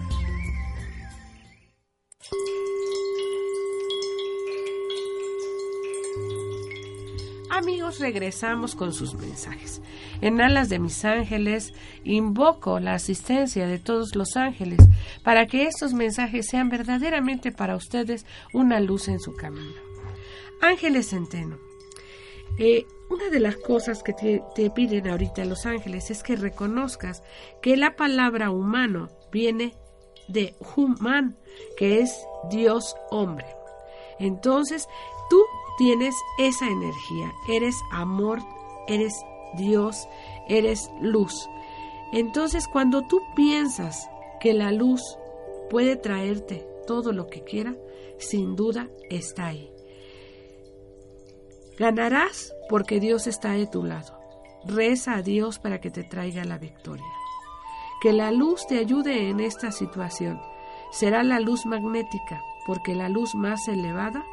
Regresamos 7.99 8.75
con 8.75 8.93
sus 8.93 9.15
mensajes. 9.15 9.81
En 10.21 10.41
alas 10.41 10.69
de 10.69 10.79
mis 10.79 11.05
ángeles, 11.05 11.73
invoco 12.05 12.81
la 12.81 12.95
asistencia 12.95 13.67
de 13.67 13.79
todos 13.79 14.15
los 14.15 14.37
ángeles 14.37 14.81
para 15.23 15.47
que 15.47 15.65
estos 15.67 15.93
mensajes 15.95 16.47
sean 16.47 16.69
verdaderamente 16.69 17.53
para 17.53 17.77
ustedes 17.77 18.27
una 18.53 18.81
luz 18.81 19.09
en 19.09 19.21
su 19.21 19.35
camino. 19.35 19.75
Ángeles 20.61 21.11
Centeno, 21.11 21.59
eh, 22.59 22.87
una 23.11 23.29
de 23.29 23.41
las 23.41 23.57
cosas 23.57 24.03
que 24.03 24.13
te, 24.13 24.43
te 24.55 24.71
piden 24.71 25.09
ahorita 25.09 25.45
los 25.45 25.67
ángeles 25.67 26.11
es 26.11 26.23
que 26.23 26.37
reconozcas 26.37 27.23
que 27.61 27.77
la 27.77 27.97
palabra 27.97 28.51
humano 28.51 29.09
viene 29.31 29.75
de 30.29 30.55
human, 30.75 31.37
que 31.77 32.01
es 32.01 32.15
Dios 32.51 32.97
hombre. 33.11 33.47
Entonces, 34.19 34.89
tú 35.29 35.43
tienes 35.79 36.15
esa 36.39 36.69
energía, 36.69 37.33
eres 37.49 37.77
amor, 37.91 38.41
eres 38.87 39.15
Dios, 39.57 40.09
eres 40.49 40.91
luz. 41.01 41.49
Entonces, 42.13 42.69
cuando 42.69 43.03
tú 43.03 43.21
piensas 43.35 44.09
que 44.41 44.53
la 44.53 44.71
luz 44.73 45.03
puede 45.71 45.97
traerte 45.97 46.67
todo 46.87 47.13
lo 47.13 47.27
que 47.27 47.43
quiera, 47.43 47.75
sin 48.19 48.57
duda 48.57 48.89
está 49.11 49.47
ahí. 49.47 49.71
Ganarás 51.79 52.55
porque 52.69 53.01
Dios 53.01 53.27
está 53.27 53.53
de 53.53 53.67
tu 53.67 53.83
lado. 53.83 54.19
Reza 54.65 55.15
a 55.15 55.23
Dios 55.23 55.59
para 55.59 55.81
que 55.81 55.91
te 55.91 56.05
traiga 56.05 56.45
la 56.45 56.59
victoria. 56.59 57.05
Que 58.01 58.13
la 58.13 58.31
luz 58.31 58.67
te 58.67 58.79
ayude 58.79 59.29
en 59.29 59.41
esta 59.41 59.73
situación. 59.73 60.41
Será 60.91 61.25
la 61.25 61.41
luz 61.41 61.67
magnética, 61.67 62.43
porque 62.67 62.95
la 62.95 63.09
luz 63.09 63.35
más 63.35 63.67
elevada 63.67 64.25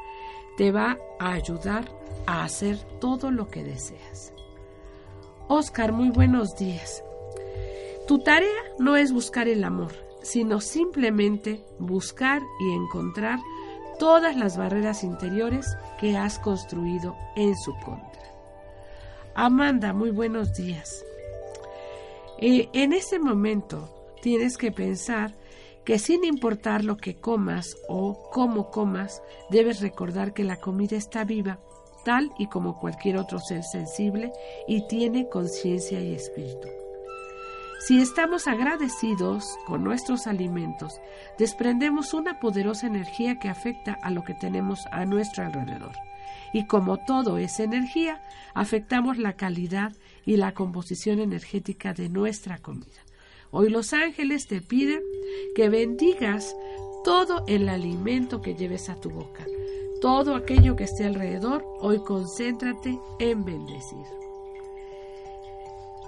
te 0.58 0.72
va 0.72 0.98
a 1.20 1.34
ayudar 1.34 1.86
a 2.26 2.44
hacer 2.44 2.78
todo 3.00 3.32
lo 3.32 3.48
que 3.50 3.64
deseas. 3.64 4.34
Oscar, 5.48 5.92
muy 5.92 6.10
buenos 6.10 6.56
días. 6.56 7.04
Tu 8.08 8.20
tarea 8.20 8.62
no 8.80 8.96
es 8.96 9.12
buscar 9.12 9.48
el 9.48 9.64
amor, 9.64 9.92
sino 10.22 10.62
simplemente 10.62 11.64
buscar 11.80 12.42
y 12.60 12.74
encontrar 12.74 13.40
todas 14.00 14.36
las 14.36 14.58
barreras 14.58 15.04
interiores 15.04 15.78
que 16.00 16.18
has 16.18 16.40
construido 16.40 17.16
en 17.36 17.56
su 17.58 17.74
contra. 17.86 18.22
Amanda, 19.36 19.94
muy 19.94 20.12
buenos 20.12 20.54
días. 20.54 21.06
Eh, 22.40 22.70
en 22.74 22.94
este 22.94 23.20
momento 23.20 23.88
tienes 24.22 24.58
que 24.58 24.72
pensar 24.72 25.34
que 25.86 26.00
sin 26.00 26.24
importar 26.24 26.84
lo 26.84 26.98
que 26.98 27.16
comas 27.16 27.76
o 27.88 28.30
cómo 28.32 28.70
comas, 28.70 29.22
debes 29.50 29.82
recordar 29.82 30.34
que 30.34 30.44
la 30.44 30.58
comida 30.58 30.96
está 30.96 31.24
viva, 31.24 31.60
tal 32.06 32.32
y 32.38 32.48
como 32.48 32.80
cualquier 32.80 33.18
otro 33.18 33.40
ser 33.40 33.64
sensible 33.64 34.32
y 34.68 34.88
tiene 34.88 35.30
conciencia 35.30 36.00
y 36.00 36.14
espíritu. 36.14 36.68
Si 37.88 38.00
estamos 38.00 38.48
agradecidos 38.48 39.58
con 39.66 39.84
nuestros 39.84 40.28
alimentos, 40.28 41.02
desprendemos 41.40 42.14
una 42.14 42.40
poderosa 42.40 42.86
energía 42.86 43.40
que 43.40 43.50
afecta 43.50 43.98
a 44.04 44.12
lo 44.12 44.24
que 44.24 44.36
tenemos 44.36 44.86
a 44.92 45.06
nuestro 45.06 45.46
alrededor. 45.46 45.94
Y 46.54 46.68
como 46.68 46.98
todo 46.98 47.40
es 47.40 47.60
energía, 47.60 48.22
afectamos 48.54 49.18
la 49.18 49.34
calidad 49.34 49.94
y 50.26 50.38
la 50.38 50.54
composición 50.54 51.20
energética 51.20 51.94
de 51.94 52.10
nuestra 52.10 52.60
comida. 52.60 53.02
Hoy 53.54 53.70
los 53.70 53.92
ángeles 53.92 54.48
te 54.48 54.62
piden 54.62 55.02
que 55.56 55.68
bendigas 55.68 56.56
todo 57.04 57.44
el 57.48 57.68
alimento 57.68 58.42
que 58.42 58.56
lleves 58.56 58.90
a 58.90 58.96
tu 58.96 59.10
boca. 59.10 59.46
Todo 60.00 60.36
aquello 60.36 60.78
que 60.78 60.86
esté 60.86 61.06
alrededor, 61.06 61.66
hoy 61.80 62.00
concéntrate 62.00 62.98
en 63.20 63.44
bendecir. 63.44 64.06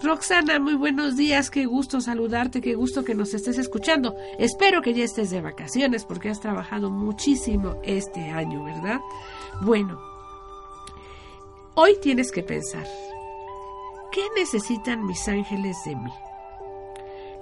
Roxana, 0.01 0.57
muy 0.59 0.75
buenos 0.75 1.17
días, 1.17 1.49
qué 1.49 1.65
gusto 1.65 1.99
saludarte, 1.99 2.61
qué 2.61 2.75
gusto 2.75 3.03
que 3.03 3.13
nos 3.13 3.33
estés 3.33 3.57
escuchando. 3.57 4.15
Espero 4.39 4.81
que 4.81 4.93
ya 4.93 5.03
estés 5.03 5.29
de 5.29 5.41
vacaciones 5.41 6.05
porque 6.05 6.29
has 6.29 6.39
trabajado 6.39 6.89
muchísimo 6.89 7.75
este 7.83 8.21
año, 8.21 8.63
¿verdad? 8.63 9.01
Bueno, 9.61 9.99
hoy 11.75 11.95
tienes 12.01 12.31
que 12.31 12.43
pensar, 12.43 12.87
¿qué 14.13 14.21
necesitan 14.37 15.05
mis 15.05 15.27
ángeles 15.27 15.77
de 15.85 15.95
mí? 15.95 16.11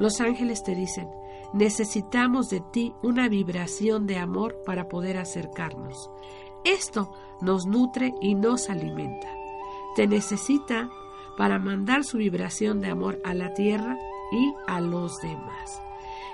Los 0.02 0.20
ángeles 0.20 0.64
te 0.64 0.74
dicen, 0.74 1.12
necesitamos 1.54 2.50
de 2.50 2.60
ti 2.60 2.96
una 3.04 3.30
vibración 3.30 4.08
de 4.08 4.18
amor 4.18 4.64
para 4.66 4.88
poder 4.88 5.20
acercarnos. 5.20 6.10
Esto 6.64 7.12
nos 7.40 7.68
nutre 7.68 8.12
y 8.20 8.34
nos 8.34 8.72
alimenta. 8.72 9.28
Te 9.96 10.08
necesita 10.08 10.90
para 11.38 11.60
mandar 11.60 12.04
su 12.04 12.18
vibración 12.18 12.82
de 12.82 12.90
amor 12.90 13.22
a 13.24 13.36
la 13.36 13.54
tierra 13.54 13.96
y 14.32 14.52
a 14.66 14.82
los 14.82 15.20
demás. 15.22 15.84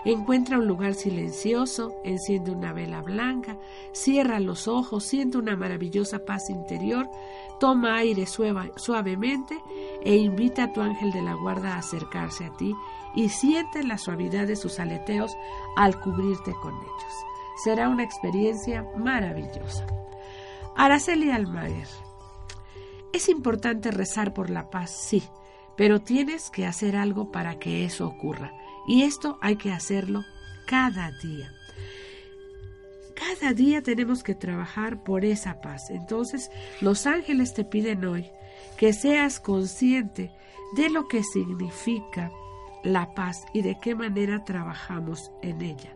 Encuentra 0.06 0.60
un 0.60 0.68
lugar 0.68 0.94
silencioso, 0.94 1.94
enciende 2.06 2.52
una 2.52 2.72
vela 2.72 3.02
blanca, 3.02 3.58
cierra 3.91 4.39
los 4.39 4.70
ojos, 4.70 5.04
siente 5.04 5.38
una 5.38 5.58
maravillosa 5.58 6.20
paz 6.20 6.50
interior, 6.50 7.10
toma 7.60 7.98
aire 7.98 8.26
suavemente 8.28 9.62
e 10.02 10.16
invita 10.16 10.64
a 10.64 10.72
tu 10.72 10.80
ángel 10.80 11.12
de 11.12 11.22
la 11.22 11.34
guarda 11.34 11.74
a 11.74 11.80
acercarse 11.80 12.46
a 12.46 12.54
ti 12.54 12.74
y 13.18 13.30
siente 13.30 13.84
la 13.84 13.97
suavidad 13.97 14.45
de 14.45 14.55
sus 14.55 14.80
aleteos 14.80 15.36
al 15.76 15.99
cubrirte 15.99 16.53
con 16.61 16.76
ellos. 16.76 17.13
Será 17.63 17.89
una 17.89 18.03
experiencia 18.03 18.86
maravillosa. 18.95 19.88
Araceli 20.76 21.32
Almaguer. 21.32 21.88
Es 23.11 23.28
importante 23.28 23.89
rezar 23.89 24.36
por 24.36 24.51
la 24.51 24.70
paz, 24.70 24.91
sí, 24.91 25.24
pero 25.76 25.99
tienes 25.99 26.51
que 26.51 26.68
hacer 26.68 26.95
algo 26.95 27.32
para 27.32 27.57
que 27.57 27.86
eso 27.86 28.07
ocurra. 28.07 28.53
Y 28.88 29.01
esto 29.01 29.39
hay 29.41 29.55
que 29.55 29.72
hacerlo 29.72 30.24
cada 30.68 31.09
día. 31.24 31.51
Cada 33.15 33.53
día 33.53 33.82
tenemos 33.82 34.22
que 34.22 34.36
trabajar 34.36 35.03
por 35.03 35.26
esa 35.26 35.59
paz. 35.59 35.89
Entonces, 35.89 36.51
los 36.82 37.07
ángeles 37.07 37.55
te 37.55 37.65
piden 37.65 38.05
hoy 38.05 38.30
que 38.78 38.93
seas 38.93 39.39
consciente 39.39 40.32
de 40.76 40.91
lo 40.91 41.07
que 41.07 41.24
significa 41.24 42.32
la 42.88 43.14
paz 43.14 43.46
y 43.54 43.62
de 43.62 43.78
qué 43.80 43.96
manera 43.96 44.44
trabajamos 44.44 45.32
en 45.42 45.62
ella. 45.62 45.94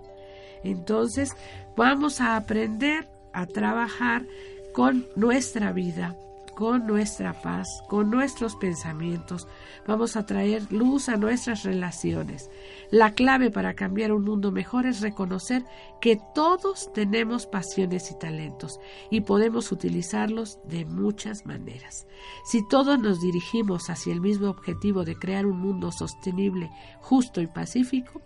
Entonces, 0.64 1.36
vamos 1.76 2.22
a 2.22 2.36
aprender 2.36 3.08
a 3.34 3.46
trabajar 3.46 4.26
con 4.74 5.08
nuestra 5.16 5.72
vida, 5.72 6.16
con 6.62 6.86
nuestra 6.86 7.34
paz, 7.34 7.82
con 7.88 8.12
nuestros 8.12 8.56
pensamientos. 8.56 9.48
Vamos 9.88 10.16
a 10.16 10.28
traer 10.28 10.72
luz 10.72 11.10
a 11.10 11.18
nuestras 11.18 11.64
relaciones. 11.64 12.52
La 12.92 13.16
clave 13.16 13.50
para 13.50 13.74
cambiar 13.74 14.12
un 14.12 14.24
mundo 14.24 14.52
mejor 14.52 14.86
es 14.86 15.02
reconocer 15.02 15.66
que 16.02 16.20
todos 16.36 16.94
tenemos 16.94 17.48
pasiones 17.48 18.12
y 18.12 18.20
talentos 18.20 18.80
y 19.10 19.22
podemos 19.22 19.72
utilizarlos 19.72 20.60
de 20.66 20.86
muchas 20.86 21.48
maneras. 21.48 22.06
Si 22.46 22.62
todos 22.68 23.00
nos 23.00 23.20
dirigimos 23.22 23.90
hacia 23.90 24.14
el 24.14 24.22
mismo 24.22 24.48
objetivo 24.48 25.04
de 25.04 25.16
crear 25.16 25.48
un 25.48 25.58
mundo 25.58 25.92
sostenible, 25.92 26.70
justo 27.00 27.42
y 27.42 27.48
pacífico, 27.48 28.22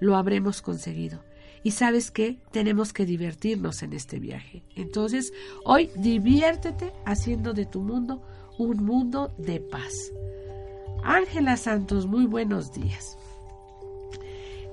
lo 0.00 0.16
habremos 0.16 0.62
conseguido. 0.62 1.27
Y 1.68 1.72
sabes 1.72 2.10
qué, 2.10 2.38
tenemos 2.50 2.94
que 2.94 3.04
divertirnos 3.04 3.82
en 3.82 3.92
este 3.92 4.18
viaje. 4.18 4.62
Entonces, 4.74 5.34
hoy 5.66 5.90
diviértete 5.96 6.94
haciendo 7.04 7.52
de 7.52 7.66
tu 7.66 7.82
mundo 7.82 8.22
un 8.56 8.82
mundo 8.82 9.34
de 9.36 9.60
paz. 9.60 9.92
Ángela 11.04 11.58
Santos, 11.58 12.06
muy 12.06 12.24
buenos 12.24 12.72
días. 12.72 13.18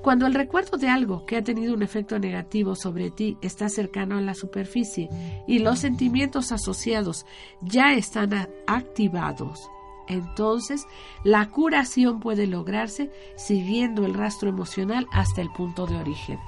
Cuando 0.03 0.25
el 0.25 0.33
recuerdo 0.33 0.77
de 0.77 0.87
algo 0.87 1.25
que 1.25 1.35
ha 1.35 1.43
tenido 1.43 1.73
un 1.73 1.83
efecto 1.83 2.17
negativo 2.17 2.75
sobre 2.75 3.11
ti 3.11 3.37
está 3.41 3.67
cercano 3.67 4.17
a 4.17 4.21
la 4.21 4.33
superficie 4.33 5.09
y 5.49 5.59
los 5.59 5.79
sentimientos 5.79 6.53
asociados 6.53 7.25
ya 7.59 7.91
están 7.91 8.47
activados, 8.67 9.69
entonces 10.07 10.87
la 11.25 11.49
curación 11.49 12.21
puede 12.21 12.47
lograrse 12.47 13.11
siguiendo 13.35 14.05
el 14.05 14.13
rastro 14.13 14.47
emocional 14.47 15.07
hasta 15.11 15.41
el 15.41 15.51
punto 15.51 15.87
de 15.87 15.97
origen. 15.97 16.39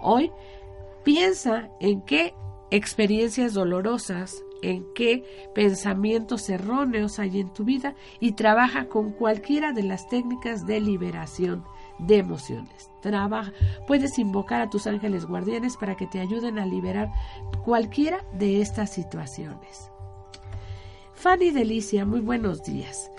Hoy 0.00 0.32
piensa 1.04 1.70
en 1.80 2.00
qué 2.02 2.34
experiencias 2.70 3.54
dolorosas, 3.54 4.42
en 4.62 4.84
qué 4.94 5.24
pensamientos 5.54 6.48
erróneos 6.48 7.18
hay 7.18 7.40
en 7.40 7.52
tu 7.52 7.64
vida 7.64 7.94
y 8.20 8.32
trabaja 8.32 8.88
con 8.88 9.12
cualquiera 9.12 9.72
de 9.72 9.82
las 9.82 10.08
técnicas 10.08 10.66
de 10.66 10.80
liberación 10.80 11.64
de 11.98 12.18
emociones. 12.18 12.90
Trabaja, 13.00 13.52
puedes 13.86 14.18
invocar 14.18 14.60
a 14.60 14.70
tus 14.70 14.86
ángeles 14.86 15.26
guardianes 15.26 15.76
para 15.76 15.96
que 15.96 16.06
te 16.06 16.20
ayuden 16.20 16.58
a 16.58 16.66
liberar 16.66 17.10
cualquiera 17.64 18.24
de 18.32 18.60
estas 18.60 18.92
situaciones. 18.92 19.90
Fanny 21.14 21.50
Delicia, 21.50 22.04
muy 22.04 22.20
buenos 22.20 22.62
días. 22.62 23.10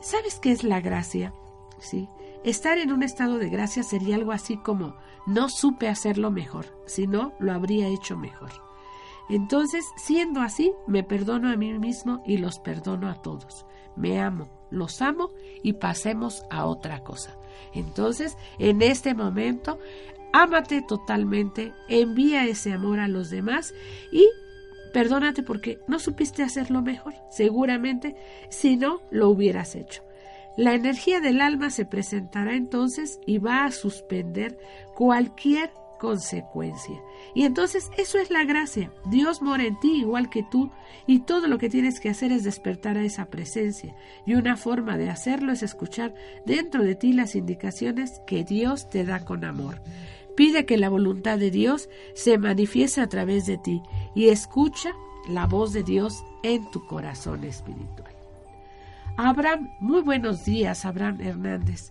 ¿Sabes 0.00 0.38
qué 0.38 0.52
es 0.52 0.64
la 0.64 0.80
gracia? 0.80 1.32
Sí. 1.78 2.08
Estar 2.48 2.78
en 2.78 2.92
un 2.92 3.02
estado 3.02 3.36
de 3.36 3.50
gracia 3.50 3.82
sería 3.82 4.14
algo 4.14 4.32
así 4.32 4.56
como 4.56 4.96
no 5.26 5.50
supe 5.50 5.86
hacerlo 5.86 6.30
mejor, 6.30 6.64
si 6.86 7.06
no, 7.06 7.34
lo 7.38 7.52
habría 7.52 7.88
hecho 7.88 8.16
mejor. 8.16 8.48
Entonces, 9.28 9.84
siendo 9.98 10.40
así, 10.40 10.72
me 10.86 11.04
perdono 11.04 11.50
a 11.50 11.56
mí 11.58 11.78
mismo 11.78 12.22
y 12.24 12.38
los 12.38 12.58
perdono 12.58 13.10
a 13.10 13.20
todos. 13.20 13.66
Me 13.96 14.18
amo, 14.18 14.48
los 14.70 15.02
amo 15.02 15.28
y 15.62 15.74
pasemos 15.74 16.42
a 16.48 16.64
otra 16.64 17.04
cosa. 17.04 17.36
Entonces, 17.74 18.38
en 18.58 18.80
este 18.80 19.12
momento, 19.12 19.78
ámate 20.32 20.80
totalmente, 20.80 21.74
envía 21.86 22.46
ese 22.46 22.72
amor 22.72 22.98
a 22.98 23.08
los 23.08 23.28
demás 23.28 23.74
y 24.10 24.26
perdónate 24.94 25.42
porque 25.42 25.80
no 25.86 25.98
supiste 25.98 26.42
hacerlo 26.44 26.80
mejor. 26.80 27.12
Seguramente, 27.30 28.16
si 28.48 28.78
no, 28.78 29.02
lo 29.10 29.28
hubieras 29.28 29.74
hecho. 29.74 30.07
La 30.58 30.74
energía 30.74 31.20
del 31.20 31.40
alma 31.40 31.70
se 31.70 31.84
presentará 31.84 32.56
entonces 32.56 33.20
y 33.24 33.38
va 33.38 33.64
a 33.64 33.70
suspender 33.70 34.58
cualquier 34.96 35.70
consecuencia. 36.00 37.00
Y 37.32 37.44
entonces 37.44 37.92
eso 37.96 38.18
es 38.18 38.32
la 38.32 38.42
gracia. 38.42 38.90
Dios 39.08 39.40
mora 39.40 39.64
en 39.64 39.78
ti 39.78 40.00
igual 40.00 40.28
que 40.30 40.42
tú 40.42 40.72
y 41.06 41.20
todo 41.20 41.46
lo 41.46 41.58
que 41.58 41.70
tienes 41.70 42.00
que 42.00 42.08
hacer 42.08 42.32
es 42.32 42.42
despertar 42.42 42.98
a 42.98 43.04
esa 43.04 43.26
presencia. 43.26 43.94
Y 44.26 44.34
una 44.34 44.56
forma 44.56 44.98
de 44.98 45.10
hacerlo 45.10 45.52
es 45.52 45.62
escuchar 45.62 46.12
dentro 46.44 46.82
de 46.82 46.96
ti 46.96 47.12
las 47.12 47.36
indicaciones 47.36 48.20
que 48.26 48.42
Dios 48.42 48.90
te 48.90 49.04
da 49.04 49.24
con 49.24 49.44
amor. 49.44 49.80
Pide 50.36 50.66
que 50.66 50.76
la 50.76 50.88
voluntad 50.88 51.38
de 51.38 51.52
Dios 51.52 51.88
se 52.14 52.36
manifieste 52.36 53.00
a 53.00 53.08
través 53.08 53.46
de 53.46 53.58
ti 53.58 53.80
y 54.12 54.30
escucha 54.30 54.90
la 55.28 55.46
voz 55.46 55.72
de 55.72 55.84
Dios 55.84 56.24
en 56.42 56.68
tu 56.72 56.84
corazón 56.84 57.44
espiritual. 57.44 58.07
Abraham, 59.20 59.70
muy 59.80 60.02
buenos 60.02 60.44
días, 60.44 60.84
Abraham 60.84 61.20
Hernández. 61.20 61.90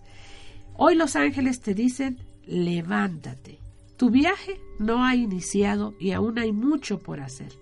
Hoy 0.78 0.94
los 0.94 1.14
ángeles 1.14 1.60
te 1.60 1.74
dicen, 1.74 2.16
levántate. 2.46 3.58
Tu 3.98 4.08
viaje 4.08 4.58
no 4.78 5.04
ha 5.04 5.14
iniciado 5.14 5.94
y 6.00 6.12
aún 6.12 6.38
hay 6.38 6.52
mucho 6.52 6.98
por 6.98 7.20
hacer. 7.20 7.52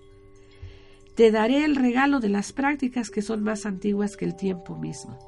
Te 1.17 1.31
daré 1.31 1.65
el 1.65 1.75
regalo 1.75 2.21
de 2.21 2.29
las 2.29 2.53
prácticas 2.53 3.09
que 3.09 3.21
son 3.21 3.43
más 3.43 3.65
antiguas 3.65 4.15
que 4.15 4.23
el 4.23 4.37
tiempo 4.37 4.77
mismo. 4.77 5.19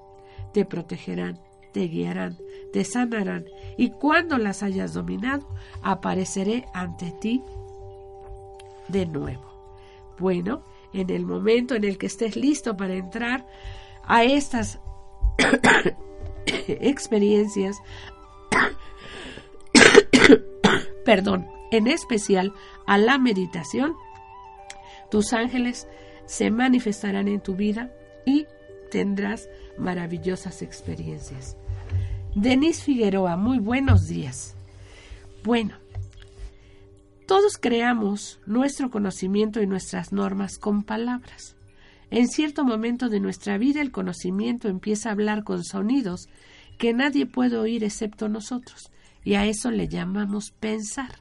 Te 0.54 0.64
protegerán, 0.64 1.38
te 1.74 1.90
guiarán, 1.90 2.38
te 2.72 2.86
sanarán 2.86 3.44
y 3.78 3.90
cuando 3.90 4.38
las 4.38 4.64
hayas 4.64 4.94
dominado, 4.94 5.50
apareceré 5.82 6.64
ante 6.74 7.12
ti 7.20 7.44
de 8.88 9.06
nuevo. 9.06 9.50
Bueno, 10.18 10.64
en 10.94 11.10
el 11.10 11.26
momento 11.26 11.76
en 11.76 11.84
el 11.84 11.98
que 11.98 12.06
estés 12.06 12.38
listo 12.38 12.78
para 12.78 12.96
entrar 12.96 13.46
a 14.10 14.24
estas 14.24 14.80
experiencias, 16.68 17.78
perdón, 21.06 21.48
en 21.72 21.88
especial 21.88 22.54
a 22.88 22.98
la 22.98 23.18
meditación, 23.20 23.94
tus 25.12 25.32
ángeles 25.32 25.88
se 26.26 26.50
manifestarán 26.52 27.28
en 27.28 27.40
tu 27.40 27.56
vida 27.56 27.92
y 28.26 28.48
tendrás 28.92 29.48
maravillosas 29.78 30.64
experiencias. 30.64 31.56
Denise 32.34 32.84
Figueroa, 32.84 33.38
muy 33.38 33.60
buenos 33.60 34.08
días. 34.08 34.56
Bueno, 35.44 35.76
todos 37.28 37.60
creamos 37.60 38.40
nuestro 38.48 38.90
conocimiento 38.90 39.62
y 39.62 39.68
nuestras 39.68 40.12
normas 40.12 40.58
con 40.58 40.84
palabras. 40.84 41.56
En 42.12 42.28
cierto 42.28 42.66
momento 42.66 43.10
de 43.10 43.20
nuestra 43.20 43.58
vida 43.58 43.82
el 43.82 43.92
conocimiento 43.92 44.68
empieza 44.68 45.10
a 45.10 45.12
hablar 45.12 45.44
con 45.44 45.64
sonidos 45.64 46.28
que 46.78 46.94
nadie 46.94 47.26
puede 47.26 47.58
oír 47.58 47.84
excepto 47.84 48.30
nosotros 48.30 48.92
y 49.24 49.36
a 49.36 49.46
eso 49.46 49.70
le 49.70 49.88
llamamos 49.88 50.52
pensar. 50.52 51.20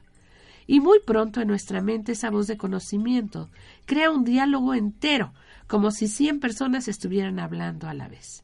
Y 0.65 0.79
muy 0.79 0.99
pronto 0.99 1.41
en 1.41 1.47
nuestra 1.47 1.81
mente 1.81 2.13
esa 2.13 2.29
voz 2.29 2.47
de 2.47 2.57
conocimiento 2.57 3.49
crea 3.85 4.11
un 4.11 4.23
diálogo 4.23 4.73
entero, 4.73 5.33
como 5.67 5.91
si 5.91 6.07
cien 6.07 6.39
personas 6.39 6.87
estuvieran 6.87 7.39
hablando 7.39 7.87
a 7.87 7.93
la 7.93 8.07
vez. 8.07 8.43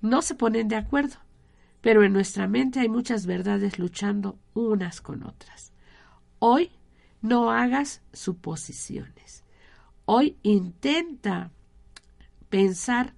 No 0.00 0.22
se 0.22 0.34
ponen 0.34 0.68
de 0.68 0.76
acuerdo, 0.76 1.16
pero 1.80 2.04
en 2.04 2.12
nuestra 2.12 2.46
mente 2.46 2.80
hay 2.80 2.88
muchas 2.88 3.26
verdades 3.26 3.78
luchando 3.78 4.38
unas 4.54 5.00
con 5.00 5.22
otras. 5.22 5.72
Hoy 6.38 6.70
no 7.22 7.50
hagas 7.50 8.02
suposiciones. 8.12 9.39
Hoy 10.12 10.36
intenta 10.42 11.52
pensar 12.48 13.14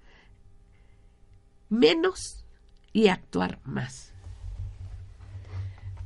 menos 1.70 2.45
y 2.93 3.09
actuar 3.09 3.61
más. 3.64 4.12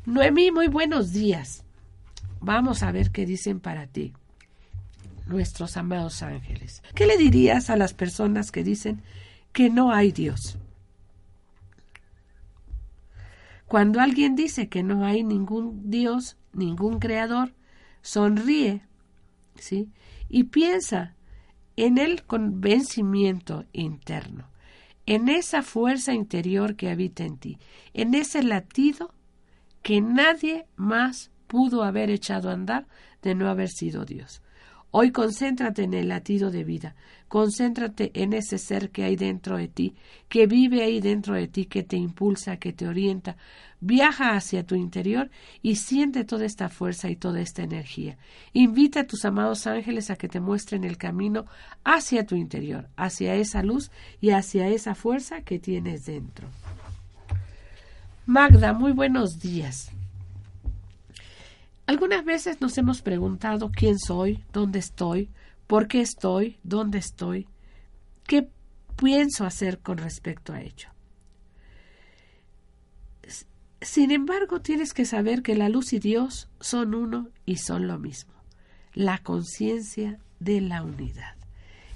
Noemí, 0.05 0.53
muy 0.53 0.69
buenos 0.69 1.13
días. 1.13 1.65
Vamos 2.39 2.85
a 2.85 2.93
ver 2.93 3.11
qué 3.11 3.27
dicen 3.27 3.59
para 3.59 3.89
ti 3.89 4.13
nuestros 5.27 5.77
amados 5.77 6.23
ángeles. 6.23 6.85
¿Qué 6.95 7.09
le 7.09 7.17
dirías 7.17 7.69
a 7.69 7.77
las 7.77 7.93
personas 7.93 8.53
que 8.53 8.63
dicen 8.63 9.03
que 9.53 9.71
no 9.71 9.91
hay 9.91 10.13
Dios. 10.13 10.57
Cuando 13.67 14.01
alguien 14.01 14.37
dice 14.37 14.69
que 14.69 14.85
no 14.85 15.05
hay 15.05 15.25
ningún 15.25 15.91
Dios, 15.91 16.37
ningún 16.53 17.01
creador, 17.01 17.55
sonríe, 18.03 18.83
¿sí? 19.57 19.89
Y 20.29 20.45
piensa 20.45 21.15
en 21.77 21.99
el 21.99 22.25
convencimiento 22.25 23.65
interno, 23.73 24.49
en 25.05 25.29
esa 25.29 25.63
fuerza 25.63 26.15
interior 26.15 26.77
que 26.77 26.91
habita 26.91 27.25
en 27.25 27.39
ti, 27.39 27.59
en 27.95 28.15
ese 28.15 28.43
latido 28.43 29.13
que 29.83 30.01
nadie 30.01 30.67
más 30.77 31.31
pudo 31.47 31.85
haber 31.85 32.11
echado 32.11 32.51
a 32.51 32.55
andar 32.55 32.87
de 33.23 33.35
no 33.35 33.49
haber 33.49 33.69
sido 33.69 34.05
Dios. 34.05 34.43
Hoy 34.91 35.13
concéntrate 35.13 35.83
en 35.83 35.95
el 35.95 36.09
latido 36.09 36.51
de 36.51 36.65
vida, 36.65 36.97
concéntrate 37.29 38.11
en 38.15 38.33
ese 38.33 38.57
ser 38.57 38.91
que 38.91 39.05
hay 39.05 39.15
dentro 39.17 39.59
de 39.59 39.69
ti, 39.69 39.95
que 40.29 40.47
vive 40.47 40.83
ahí 40.83 41.01
dentro 41.01 41.35
de 41.35 41.49
ti, 41.49 41.67
que 41.67 41.83
te 41.83 41.97
impulsa, 41.97 42.57
que 42.57 42.73
te 42.73 42.89
orienta. 42.89 43.37
Viaja 43.89 44.35
hacia 44.35 44.67
tu 44.67 44.75
interior 44.75 45.31
y 45.63 45.77
siente 45.77 46.25
toda 46.25 46.45
esta 46.45 46.69
fuerza 46.69 47.09
y 47.09 47.15
toda 47.15 47.41
esta 47.41 47.63
energía. 47.63 48.19
Invita 48.53 49.01
a 49.01 49.07
tus 49.07 49.25
amados 49.25 49.69
ángeles 49.69 50.11
a 50.11 50.17
que 50.17 50.27
te 50.27 50.41
muestren 50.41 50.83
el 50.83 50.99
camino 50.99 51.47
hacia 51.85 52.27
tu 52.27 52.35
interior, 52.35 52.89
hacia 52.97 53.37
esa 53.37 53.63
luz 53.63 53.93
y 54.21 54.31
hacia 54.31 54.67
esa 54.67 54.97
fuerza 54.97 55.43
que 55.43 55.61
tienes 55.61 56.05
dentro. 56.05 56.49
Magda, 58.27 58.73
muy 58.73 58.91
buenos 58.91 59.39
días. 59.39 59.93
Algunas 61.87 62.25
veces 62.25 62.61
nos 62.61 62.77
hemos 62.79 63.03
preguntado 63.03 63.71
quién 63.71 64.01
soy, 64.01 64.43
dónde 64.53 64.81
estoy, 64.81 65.31
por 65.69 65.87
qué 65.87 66.01
estoy, 66.01 66.59
dónde 66.65 66.99
estoy, 66.99 67.47
qué 68.27 68.49
pienso 68.97 69.45
hacer 69.45 69.79
con 69.79 69.99
respecto 69.99 70.53
a 70.53 70.61
ello. 70.61 70.96
Sin 73.87 74.11
embargo, 74.11 74.61
tienes 74.61 74.93
que 74.93 75.05
saber 75.05 75.43
que 75.43 75.55
la 75.55 75.69
luz 75.69 75.93
y 75.93 76.01
Dios 76.01 76.49
son 76.59 76.93
uno 76.93 77.29
y 77.45 77.59
son 77.59 77.87
lo 77.87 78.01
mismo, 78.01 78.35
la 78.95 79.19
conciencia 79.19 80.19
de 80.41 80.61
la 80.61 80.83
unidad. 80.83 81.37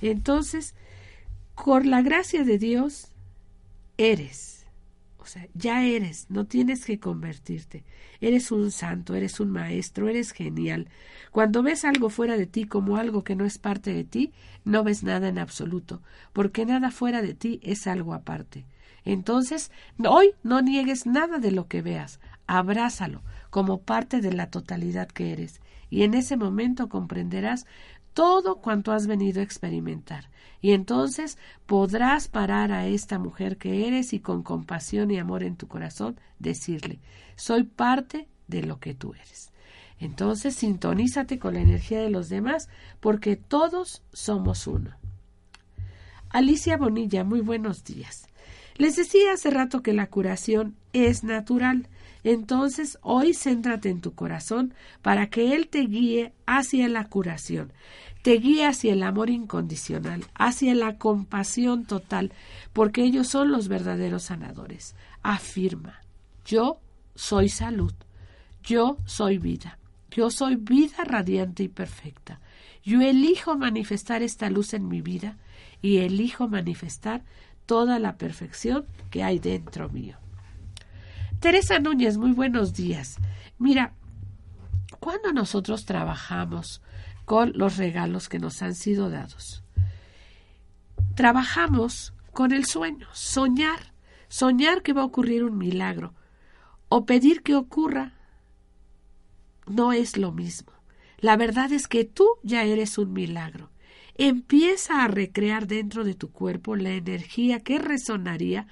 Entonces, 0.00 0.76
con 1.56 1.90
la 1.90 2.00
gracia 2.00 2.44
de 2.44 2.58
Dios, 2.58 3.08
eres 3.98 4.60
o 5.20 5.26
sea, 5.26 5.46
ya 5.54 5.84
eres, 5.84 6.26
no 6.30 6.46
tienes 6.46 6.84
que 6.84 6.98
convertirte. 6.98 7.84
Eres 8.20 8.50
un 8.50 8.70
santo, 8.70 9.14
eres 9.14 9.38
un 9.38 9.50
maestro, 9.50 10.08
eres 10.08 10.32
genial. 10.32 10.88
Cuando 11.30 11.62
ves 11.62 11.84
algo 11.84 12.08
fuera 12.08 12.36
de 12.38 12.46
ti 12.46 12.64
como 12.64 12.96
algo 12.96 13.22
que 13.22 13.36
no 13.36 13.44
es 13.44 13.58
parte 13.58 13.92
de 13.92 14.04
ti, 14.04 14.32
no 14.64 14.82
ves 14.82 15.02
nada 15.02 15.28
en 15.28 15.38
absoluto, 15.38 16.02
porque 16.32 16.64
nada 16.64 16.90
fuera 16.90 17.20
de 17.20 17.34
ti 17.34 17.60
es 17.62 17.86
algo 17.86 18.14
aparte. 18.14 18.64
Entonces, 19.04 19.70
hoy 20.06 20.32
no 20.42 20.60
niegues 20.60 21.06
nada 21.06 21.38
de 21.38 21.50
lo 21.50 21.66
que 21.68 21.82
veas, 21.82 22.20
abrázalo 22.46 23.22
como 23.50 23.82
parte 23.82 24.20
de 24.20 24.32
la 24.32 24.50
totalidad 24.50 25.08
que 25.08 25.32
eres, 25.32 25.60
y 25.88 26.02
en 26.02 26.14
ese 26.14 26.36
momento 26.36 26.88
comprenderás 26.88 27.66
todo 28.14 28.56
cuanto 28.56 28.92
has 28.92 29.06
venido 29.06 29.40
a 29.40 29.44
experimentar. 29.44 30.30
Y 30.60 30.72
entonces 30.72 31.38
podrás 31.66 32.28
parar 32.28 32.72
a 32.72 32.86
esta 32.86 33.18
mujer 33.18 33.56
que 33.56 33.88
eres 33.88 34.12
y 34.12 34.20
con 34.20 34.42
compasión 34.42 35.10
y 35.10 35.18
amor 35.18 35.42
en 35.42 35.56
tu 35.56 35.68
corazón 35.68 36.20
decirle, 36.38 37.00
soy 37.36 37.64
parte 37.64 38.28
de 38.46 38.62
lo 38.62 38.78
que 38.78 38.94
tú 38.94 39.14
eres. 39.14 39.52
Entonces 39.98 40.54
sintonízate 40.54 41.38
con 41.38 41.54
la 41.54 41.60
energía 41.60 42.00
de 42.00 42.10
los 42.10 42.28
demás 42.28 42.68
porque 43.00 43.36
todos 43.36 44.02
somos 44.12 44.66
uno. 44.66 44.96
Alicia 46.30 46.76
Bonilla, 46.76 47.24
muy 47.24 47.40
buenos 47.40 47.84
días. 47.84 48.29
Les 48.80 48.96
decía 48.96 49.34
hace 49.34 49.50
rato 49.50 49.82
que 49.82 49.92
la 49.92 50.06
curación 50.06 50.74
es 50.94 51.22
natural. 51.22 51.86
Entonces 52.24 52.98
hoy 53.02 53.34
céntrate 53.34 53.90
en 53.90 54.00
tu 54.00 54.14
corazón 54.14 54.74
para 55.02 55.28
que 55.28 55.54
Él 55.54 55.68
te 55.68 55.80
guíe 55.80 56.32
hacia 56.46 56.88
la 56.88 57.04
curación 57.04 57.72
te 58.22 58.32
guía 58.34 58.68
hacia 58.68 58.92
el 58.92 59.02
amor 59.02 59.30
incondicional, 59.30 60.24
hacia 60.34 60.74
la 60.74 60.98
compasión 60.98 61.86
total, 61.86 62.32
porque 62.72 63.02
ellos 63.02 63.28
son 63.28 63.50
los 63.50 63.68
verdaderos 63.68 64.24
sanadores. 64.24 64.94
Afirma, 65.22 66.00
yo 66.44 66.80
soy 67.14 67.48
salud, 67.48 67.94
yo 68.62 68.98
soy 69.06 69.38
vida, 69.38 69.78
yo 70.10 70.30
soy 70.30 70.56
vida 70.56 71.04
radiante 71.04 71.62
y 71.62 71.68
perfecta. 71.68 72.40
Yo 72.84 73.00
elijo 73.00 73.56
manifestar 73.56 74.22
esta 74.22 74.50
luz 74.50 74.74
en 74.74 74.88
mi 74.88 75.00
vida 75.00 75.38
y 75.80 75.98
elijo 75.98 76.48
manifestar 76.48 77.22
toda 77.70 78.00
la 78.00 78.18
perfección 78.18 78.84
que 79.12 79.22
hay 79.22 79.38
dentro 79.38 79.88
mío. 79.90 80.16
Teresa 81.38 81.78
Núñez, 81.78 82.18
muy 82.18 82.32
buenos 82.32 82.74
días. 82.74 83.18
Mira, 83.60 83.94
cuando 84.98 85.32
nosotros 85.32 85.84
trabajamos 85.84 86.82
con 87.24 87.52
los 87.54 87.76
regalos 87.76 88.28
que 88.28 88.40
nos 88.40 88.60
han 88.62 88.74
sido 88.74 89.08
dados. 89.08 89.62
Trabajamos 91.14 92.12
con 92.32 92.50
el 92.50 92.64
sueño, 92.64 93.06
soñar, 93.12 93.94
soñar 94.26 94.82
que 94.82 94.92
va 94.92 95.02
a 95.02 95.04
ocurrir 95.04 95.44
un 95.44 95.56
milagro 95.56 96.12
o 96.88 97.06
pedir 97.06 97.44
que 97.44 97.54
ocurra 97.54 98.14
no 99.68 99.92
es 99.92 100.16
lo 100.16 100.32
mismo. 100.32 100.72
La 101.18 101.36
verdad 101.36 101.70
es 101.70 101.86
que 101.86 102.04
tú 102.04 102.26
ya 102.42 102.64
eres 102.64 102.98
un 102.98 103.12
milagro. 103.12 103.70
Empieza 104.22 105.02
a 105.02 105.08
recrear 105.08 105.66
dentro 105.66 106.04
de 106.04 106.12
tu 106.12 106.30
cuerpo 106.30 106.76
la 106.76 106.90
energía 106.90 107.60
que 107.60 107.78
resonaría 107.78 108.66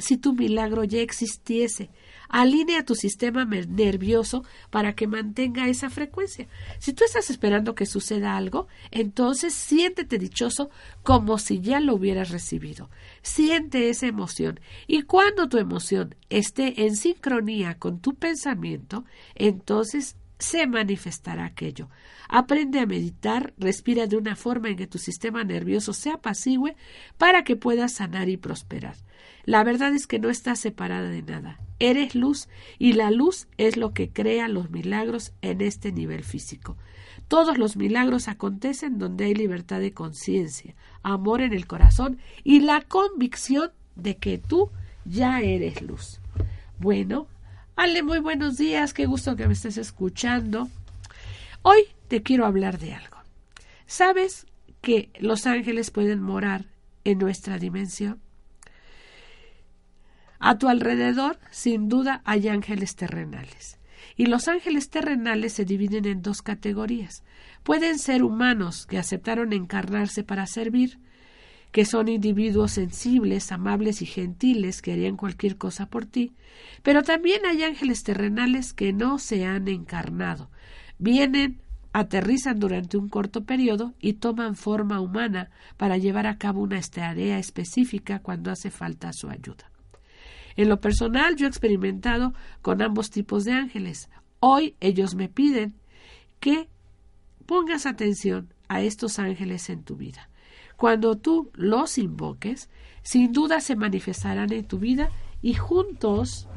si 0.00 0.16
tu 0.16 0.32
milagro 0.32 0.82
ya 0.82 1.00
existiese, 1.00 1.90
Alinea 2.28 2.84
tu 2.84 2.94
sistema 2.94 3.44
nervioso 3.44 4.44
para 4.70 4.94
que 4.94 5.08
mantenga 5.08 5.68
esa 5.68 5.90
frecuencia. 5.90 6.46
Si 6.78 6.92
tú 6.92 7.04
estás 7.04 7.28
esperando 7.28 7.74
que 7.74 7.86
suceda 7.86 8.36
algo, 8.36 8.68
entonces 8.92 9.52
siéntete 9.52 10.16
dichoso 10.16 10.70
como 11.02 11.38
si 11.38 11.60
ya 11.60 11.80
lo 11.80 11.94
hubieras 11.94 12.30
recibido. 12.30 12.88
Siente 13.22 13.90
esa 13.90 14.06
emoción 14.06 14.60
y 14.86 15.02
cuando 15.02 15.48
tu 15.48 15.58
emoción 15.58 16.14
esté 16.30 16.84
en 16.84 16.94
sincronía 16.94 17.78
con 17.78 18.00
tu 18.00 18.14
pensamiento, 18.14 19.04
entonces 19.34 20.16
se 20.40 20.66
manifestará 20.66 21.44
aquello. 21.44 21.88
Aprende 22.28 22.80
a 22.80 22.86
meditar, 22.86 23.54
respira 23.58 24.06
de 24.06 24.16
una 24.16 24.36
forma 24.36 24.68
en 24.68 24.76
que 24.76 24.86
tu 24.86 24.98
sistema 24.98 25.44
nervioso 25.44 25.92
se 25.92 26.10
apacigüe 26.10 26.76
para 27.18 27.44
que 27.44 27.56
puedas 27.56 27.92
sanar 27.92 28.28
y 28.28 28.36
prosperar. 28.36 28.96
La 29.44 29.64
verdad 29.64 29.94
es 29.94 30.06
que 30.06 30.18
no 30.18 30.30
estás 30.30 30.60
separada 30.60 31.08
de 31.08 31.22
nada. 31.22 31.60
Eres 31.78 32.14
luz 32.14 32.48
y 32.78 32.92
la 32.92 33.10
luz 33.10 33.48
es 33.56 33.76
lo 33.76 33.92
que 33.94 34.10
crea 34.10 34.48
los 34.48 34.70
milagros 34.70 35.32
en 35.40 35.60
este 35.60 35.92
nivel 35.92 36.24
físico. 36.24 36.76
Todos 37.28 37.58
los 37.58 37.76
milagros 37.76 38.28
acontecen 38.28 38.98
donde 38.98 39.24
hay 39.26 39.34
libertad 39.34 39.80
de 39.80 39.92
conciencia, 39.92 40.74
amor 41.02 41.40
en 41.40 41.52
el 41.52 41.66
corazón 41.66 42.18
y 42.44 42.60
la 42.60 42.82
convicción 42.82 43.70
de 43.94 44.16
que 44.16 44.38
tú 44.38 44.70
ya 45.04 45.40
eres 45.40 45.80
luz. 45.82 46.20
Bueno, 46.78 47.28
Ale, 47.76 48.02
muy 48.02 48.18
buenos 48.18 48.56
días, 48.58 48.92
qué 48.92 49.06
gusto 49.06 49.36
que 49.36 49.46
me 49.46 49.54
estés 49.54 49.78
escuchando. 49.78 50.68
Hoy 51.62 51.80
te 52.08 52.22
quiero 52.22 52.44
hablar 52.46 52.78
de 52.78 52.94
algo. 52.94 53.16
¿Sabes 53.86 54.46
que 54.80 55.10
los 55.18 55.46
ángeles 55.46 55.90
pueden 55.90 56.20
morar 56.20 56.66
en 57.04 57.18
nuestra 57.18 57.58
dimensión? 57.58 58.20
A 60.38 60.58
tu 60.58 60.68
alrededor, 60.68 61.38
sin 61.50 61.88
duda, 61.88 62.22
hay 62.24 62.48
ángeles 62.48 62.96
terrenales. 62.96 63.78
Y 64.16 64.26
los 64.26 64.48
ángeles 64.48 64.88
terrenales 64.90 65.52
se 65.52 65.64
dividen 65.64 66.06
en 66.06 66.22
dos 66.22 66.42
categorías. 66.42 67.22
Pueden 67.62 67.98
ser 67.98 68.22
humanos 68.22 68.86
que 68.86 68.98
aceptaron 68.98 69.52
encarnarse 69.52 70.22
para 70.22 70.46
servir, 70.46 70.98
que 71.72 71.84
son 71.84 72.08
individuos 72.08 72.72
sensibles, 72.72 73.52
amables 73.52 74.02
y 74.02 74.06
gentiles 74.06 74.82
que 74.82 74.92
harían 74.92 75.16
cualquier 75.16 75.56
cosa 75.56 75.86
por 75.86 76.06
ti, 76.06 76.32
pero 76.82 77.02
también 77.02 77.46
hay 77.46 77.62
ángeles 77.62 78.02
terrenales 78.02 78.72
que 78.72 78.92
no 78.92 79.18
se 79.18 79.44
han 79.44 79.68
encarnado. 79.68 80.50
Vienen, 80.98 81.60
aterrizan 81.92 82.58
durante 82.58 82.96
un 82.96 83.08
corto 83.08 83.44
periodo 83.44 83.94
y 84.00 84.14
toman 84.14 84.56
forma 84.56 85.00
humana 85.00 85.50
para 85.76 85.96
llevar 85.96 86.26
a 86.26 86.38
cabo 86.38 86.60
una 86.62 86.80
tarea 86.80 87.38
específica 87.38 88.20
cuando 88.20 88.50
hace 88.50 88.70
falta 88.70 89.12
su 89.12 89.28
ayuda. 89.28 89.70
En 90.56 90.68
lo 90.68 90.80
personal, 90.80 91.36
yo 91.36 91.46
he 91.46 91.48
experimentado 91.48 92.34
con 92.62 92.82
ambos 92.82 93.10
tipos 93.10 93.44
de 93.44 93.52
ángeles. 93.52 94.08
Hoy 94.40 94.74
ellos 94.80 95.14
me 95.14 95.28
piden 95.28 95.74
que 96.40 96.68
pongas 97.46 97.86
atención 97.86 98.52
a 98.68 98.82
estos 98.82 99.18
ángeles 99.18 99.70
en 99.70 99.82
tu 99.82 99.96
vida. 99.96 100.29
Cuando 100.80 101.18
tú 101.18 101.50
los 101.56 101.98
invoques, 101.98 102.70
sin 103.02 103.34
duda 103.34 103.60
se 103.60 103.76
manifestarán 103.76 104.50
en 104.50 104.64
tu 104.64 104.78
vida 104.78 105.10
y 105.42 105.52
juntos 105.52 106.48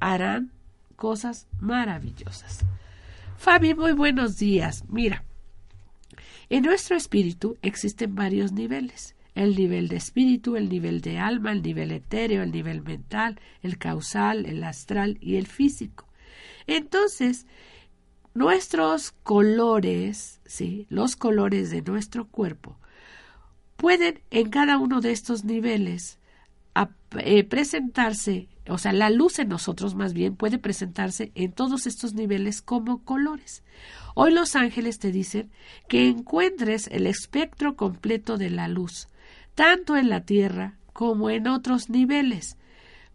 harán 0.00 0.50
cosas 0.96 1.46
maravillosas. 1.60 2.64
Fabi, 3.36 3.72
muy 3.72 3.92
buenos 3.92 4.36
días. 4.36 4.82
Mira, 4.88 5.22
en 6.50 6.64
nuestro 6.64 6.96
espíritu 6.96 7.56
existen 7.62 8.16
varios 8.16 8.50
niveles. 8.50 9.14
el 9.36 9.54
nivel 9.54 9.86
de 9.86 9.94
espíritu, 9.94 10.56
el 10.56 10.68
nivel 10.68 11.00
de 11.00 11.20
alma, 11.20 11.52
el 11.52 11.62
nivel 11.62 11.92
etéreo, 11.92 12.42
el 12.42 12.50
nivel 12.50 12.82
mental, 12.82 13.38
el 13.62 13.78
causal, 13.78 14.44
el 14.46 14.64
astral 14.64 15.18
y 15.20 15.36
el 15.36 15.46
físico. 15.46 16.08
Entonces, 16.66 17.46
nuestros 18.34 19.12
colores, 19.12 20.40
sí, 20.46 20.88
los 20.88 21.14
colores 21.14 21.70
de 21.70 21.82
nuestro 21.82 22.26
cuerpo, 22.26 22.76
pueden 23.76 24.20
en 24.30 24.50
cada 24.50 24.78
uno 24.78 25.00
de 25.00 25.12
estos 25.12 25.44
niveles 25.44 26.18
eh, 27.18 27.44
presentarse, 27.44 28.48
o 28.68 28.76
sea, 28.78 28.92
la 28.92 29.08
luz 29.10 29.38
en 29.38 29.48
nosotros 29.48 29.94
más 29.94 30.12
bien 30.12 30.36
puede 30.36 30.58
presentarse 30.58 31.32
en 31.34 31.52
todos 31.52 31.86
estos 31.86 32.14
niveles 32.14 32.60
como 32.60 33.02
colores. 33.04 33.62
Hoy 34.14 34.32
los 34.32 34.56
ángeles 34.56 34.98
te 34.98 35.12
dicen 35.12 35.50
que 35.88 36.08
encuentres 36.08 36.88
el 36.88 37.06
espectro 37.06 37.76
completo 37.76 38.36
de 38.36 38.50
la 38.50 38.68
luz, 38.68 39.08
tanto 39.54 39.96
en 39.96 40.10
la 40.10 40.22
Tierra 40.22 40.76
como 40.92 41.30
en 41.30 41.46
otros 41.46 41.88
niveles, 41.88 42.58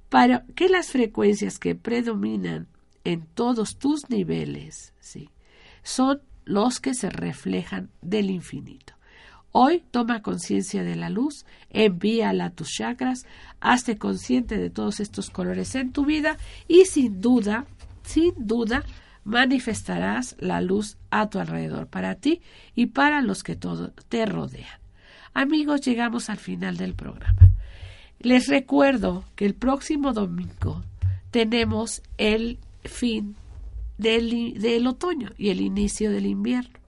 para 0.10 0.46
que 0.56 0.70
las 0.70 0.90
frecuencias 0.90 1.60
que 1.60 1.76
predominan 1.76 2.68
en 3.04 3.26
todos 3.26 3.78
tus 3.78 4.10
niveles, 4.10 4.94
¿sí? 5.00 5.30
son 5.84 6.22
los 6.46 6.80
que 6.80 6.94
se 6.94 7.10
reflejan 7.10 7.90
del 8.02 8.30
infinito. 8.30 8.94
Hoy 9.54 9.84
toma 9.92 10.22
conciencia 10.22 10.84
de 10.84 10.96
la 10.96 11.10
luz, 11.10 11.46
envíala 11.70 12.46
a 12.46 12.50
tus 12.52 12.70
chakras, 12.70 13.26
hazte 13.60 13.98
consciente 13.98 14.58
de 14.58 14.70
todos 14.70 15.02
estos 15.02 15.30
colores 15.30 15.76
en 15.76 15.92
tu 15.92 16.06
vida 16.06 16.38
y 16.70 16.86
sin 16.86 17.20
duda, 17.20 17.66
sin 18.04 18.34
duda, 18.38 18.86
manifestarás 19.26 20.36
la 20.40 20.62
luz 20.62 20.98
a 21.10 21.30
tu 21.30 21.40
alrededor, 21.40 21.88
para 21.88 22.16
ti 22.16 22.42
y 22.76 22.88
para 22.88 23.22
los 23.22 23.44
que 23.44 23.56
todo 23.56 23.92
te 24.08 24.26
rodean. 24.26 24.80
Amigos, 25.34 25.82
llegamos 25.82 26.30
al 26.30 26.38
final 26.38 26.78
del 26.78 26.94
programa. 26.94 27.52
Les 28.20 28.48
recuerdo 28.48 29.26
que 29.36 29.46
el 29.46 29.56
próximo 29.56 30.14
domingo 30.14 30.84
tenemos 31.30 32.02
el 32.18 32.60
fin 32.84 33.36
del, 33.98 34.60
del 34.60 34.88
otoño 34.88 35.30
y 35.38 35.50
el 35.50 35.60
inicio 35.60 36.10
del 36.12 36.26
invierno. 36.26 36.80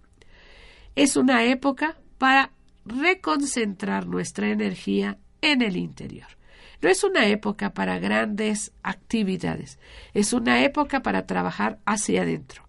Es 0.95 1.15
una 1.17 1.43
época 1.45 1.97
para 2.23 2.51
reconcentrar 2.85 4.07
nuestra 4.07 4.47
energía 4.47 5.17
en 5.41 5.61
el 5.61 5.75
interior. 5.75 6.29
No 6.81 6.87
es 6.87 7.03
una 7.03 7.27
época 7.27 7.73
para 7.73 7.99
grandes 7.99 8.71
actividades, 8.81 9.77
es 10.13 10.31
una 10.31 10.63
época 10.63 11.01
para 11.01 11.25
trabajar 11.25 11.79
hacia 11.83 12.21
adentro. 12.21 12.63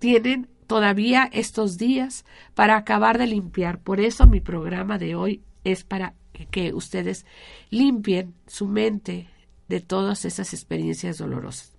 Tienen 0.00 0.50
todavía 0.66 1.30
estos 1.32 1.78
días 1.78 2.26
para 2.54 2.76
acabar 2.76 3.16
de 3.16 3.26
limpiar. 3.26 3.78
Por 3.78 4.00
eso 4.00 4.26
mi 4.26 4.42
programa 4.42 4.98
de 4.98 5.14
hoy 5.14 5.42
es 5.64 5.82
para 5.82 6.12
que 6.50 6.74
ustedes 6.74 7.24
limpien 7.70 8.34
su 8.46 8.66
mente 8.66 9.30
de 9.68 9.80
todas 9.80 10.26
esas 10.26 10.52
experiencias 10.52 11.16
dolorosas. 11.16 11.72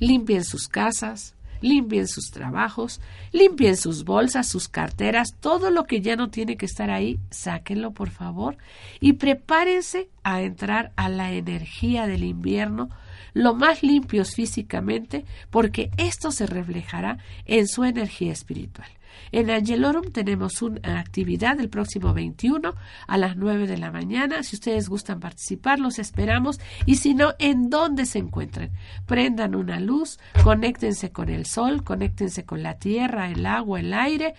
Limpien 0.00 0.42
sus 0.42 0.66
casas, 0.66 1.35
limpien 1.60 2.08
sus 2.08 2.30
trabajos, 2.30 3.00
limpien 3.32 3.76
sus 3.76 4.04
bolsas, 4.04 4.48
sus 4.48 4.68
carteras, 4.68 5.34
todo 5.40 5.70
lo 5.70 5.84
que 5.84 6.00
ya 6.00 6.16
no 6.16 6.30
tiene 6.30 6.56
que 6.56 6.66
estar 6.66 6.90
ahí, 6.90 7.18
sáquenlo 7.30 7.92
por 7.92 8.10
favor 8.10 8.56
y 9.00 9.14
prepárense 9.14 10.08
a 10.22 10.42
entrar 10.42 10.92
a 10.96 11.08
la 11.08 11.32
energía 11.32 12.06
del 12.06 12.24
invierno 12.24 12.90
lo 13.34 13.54
más 13.54 13.82
limpios 13.82 14.34
físicamente 14.34 15.26
porque 15.50 15.90
esto 15.98 16.30
se 16.30 16.46
reflejará 16.46 17.18
en 17.44 17.68
su 17.68 17.84
energía 17.84 18.32
espiritual. 18.32 18.88
En 19.32 19.50
Angelorum 19.50 20.12
tenemos 20.12 20.62
una 20.62 20.98
actividad 20.98 21.58
el 21.60 21.68
próximo 21.68 22.14
21 22.14 22.74
a 23.06 23.18
las 23.18 23.36
9 23.36 23.66
de 23.66 23.78
la 23.78 23.90
mañana. 23.90 24.42
Si 24.42 24.56
ustedes 24.56 24.88
gustan 24.88 25.20
participar, 25.20 25.78
los 25.78 25.98
esperamos. 25.98 26.60
Y 26.84 26.96
si 26.96 27.14
no, 27.14 27.34
¿en 27.38 27.70
dónde 27.70 28.06
se 28.06 28.18
encuentren? 28.18 28.72
Prendan 29.06 29.54
una 29.54 29.80
luz, 29.80 30.18
conéctense 30.42 31.10
con 31.10 31.28
el 31.28 31.46
sol, 31.46 31.84
conéctense 31.84 32.44
con 32.44 32.62
la 32.62 32.78
tierra, 32.78 33.30
el 33.30 33.46
agua, 33.46 33.80
el 33.80 33.92
aire. 33.92 34.34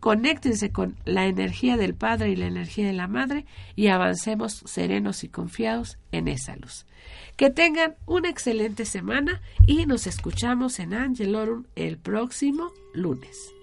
Conéctense 0.00 0.70
con 0.70 0.96
la 1.06 1.24
energía 1.24 1.78
del 1.78 1.94
Padre 1.94 2.28
y 2.28 2.36
la 2.36 2.44
energía 2.44 2.86
de 2.86 2.92
la 2.92 3.08
Madre 3.08 3.46
y 3.74 3.86
avancemos 3.86 4.62
serenos 4.66 5.24
y 5.24 5.30
confiados 5.30 5.96
en 6.12 6.28
esa 6.28 6.56
luz. 6.56 6.84
Que 7.36 7.48
tengan 7.48 7.94
una 8.04 8.28
excelente 8.28 8.84
semana 8.84 9.40
y 9.66 9.86
nos 9.86 10.06
escuchamos 10.06 10.78
en 10.78 10.92
Angelorum 10.92 11.64
el 11.74 11.96
próximo 11.96 12.70
lunes. 12.92 13.53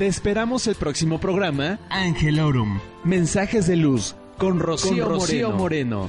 Te 0.00 0.06
esperamos 0.06 0.66
el 0.66 0.76
próximo 0.76 1.20
programa 1.20 1.78
Angelorum. 1.90 2.80
Mensajes 3.04 3.66
de 3.66 3.76
luz 3.76 4.16
con 4.38 4.58
Rocío, 4.58 5.50
Moreno. 5.50 6.08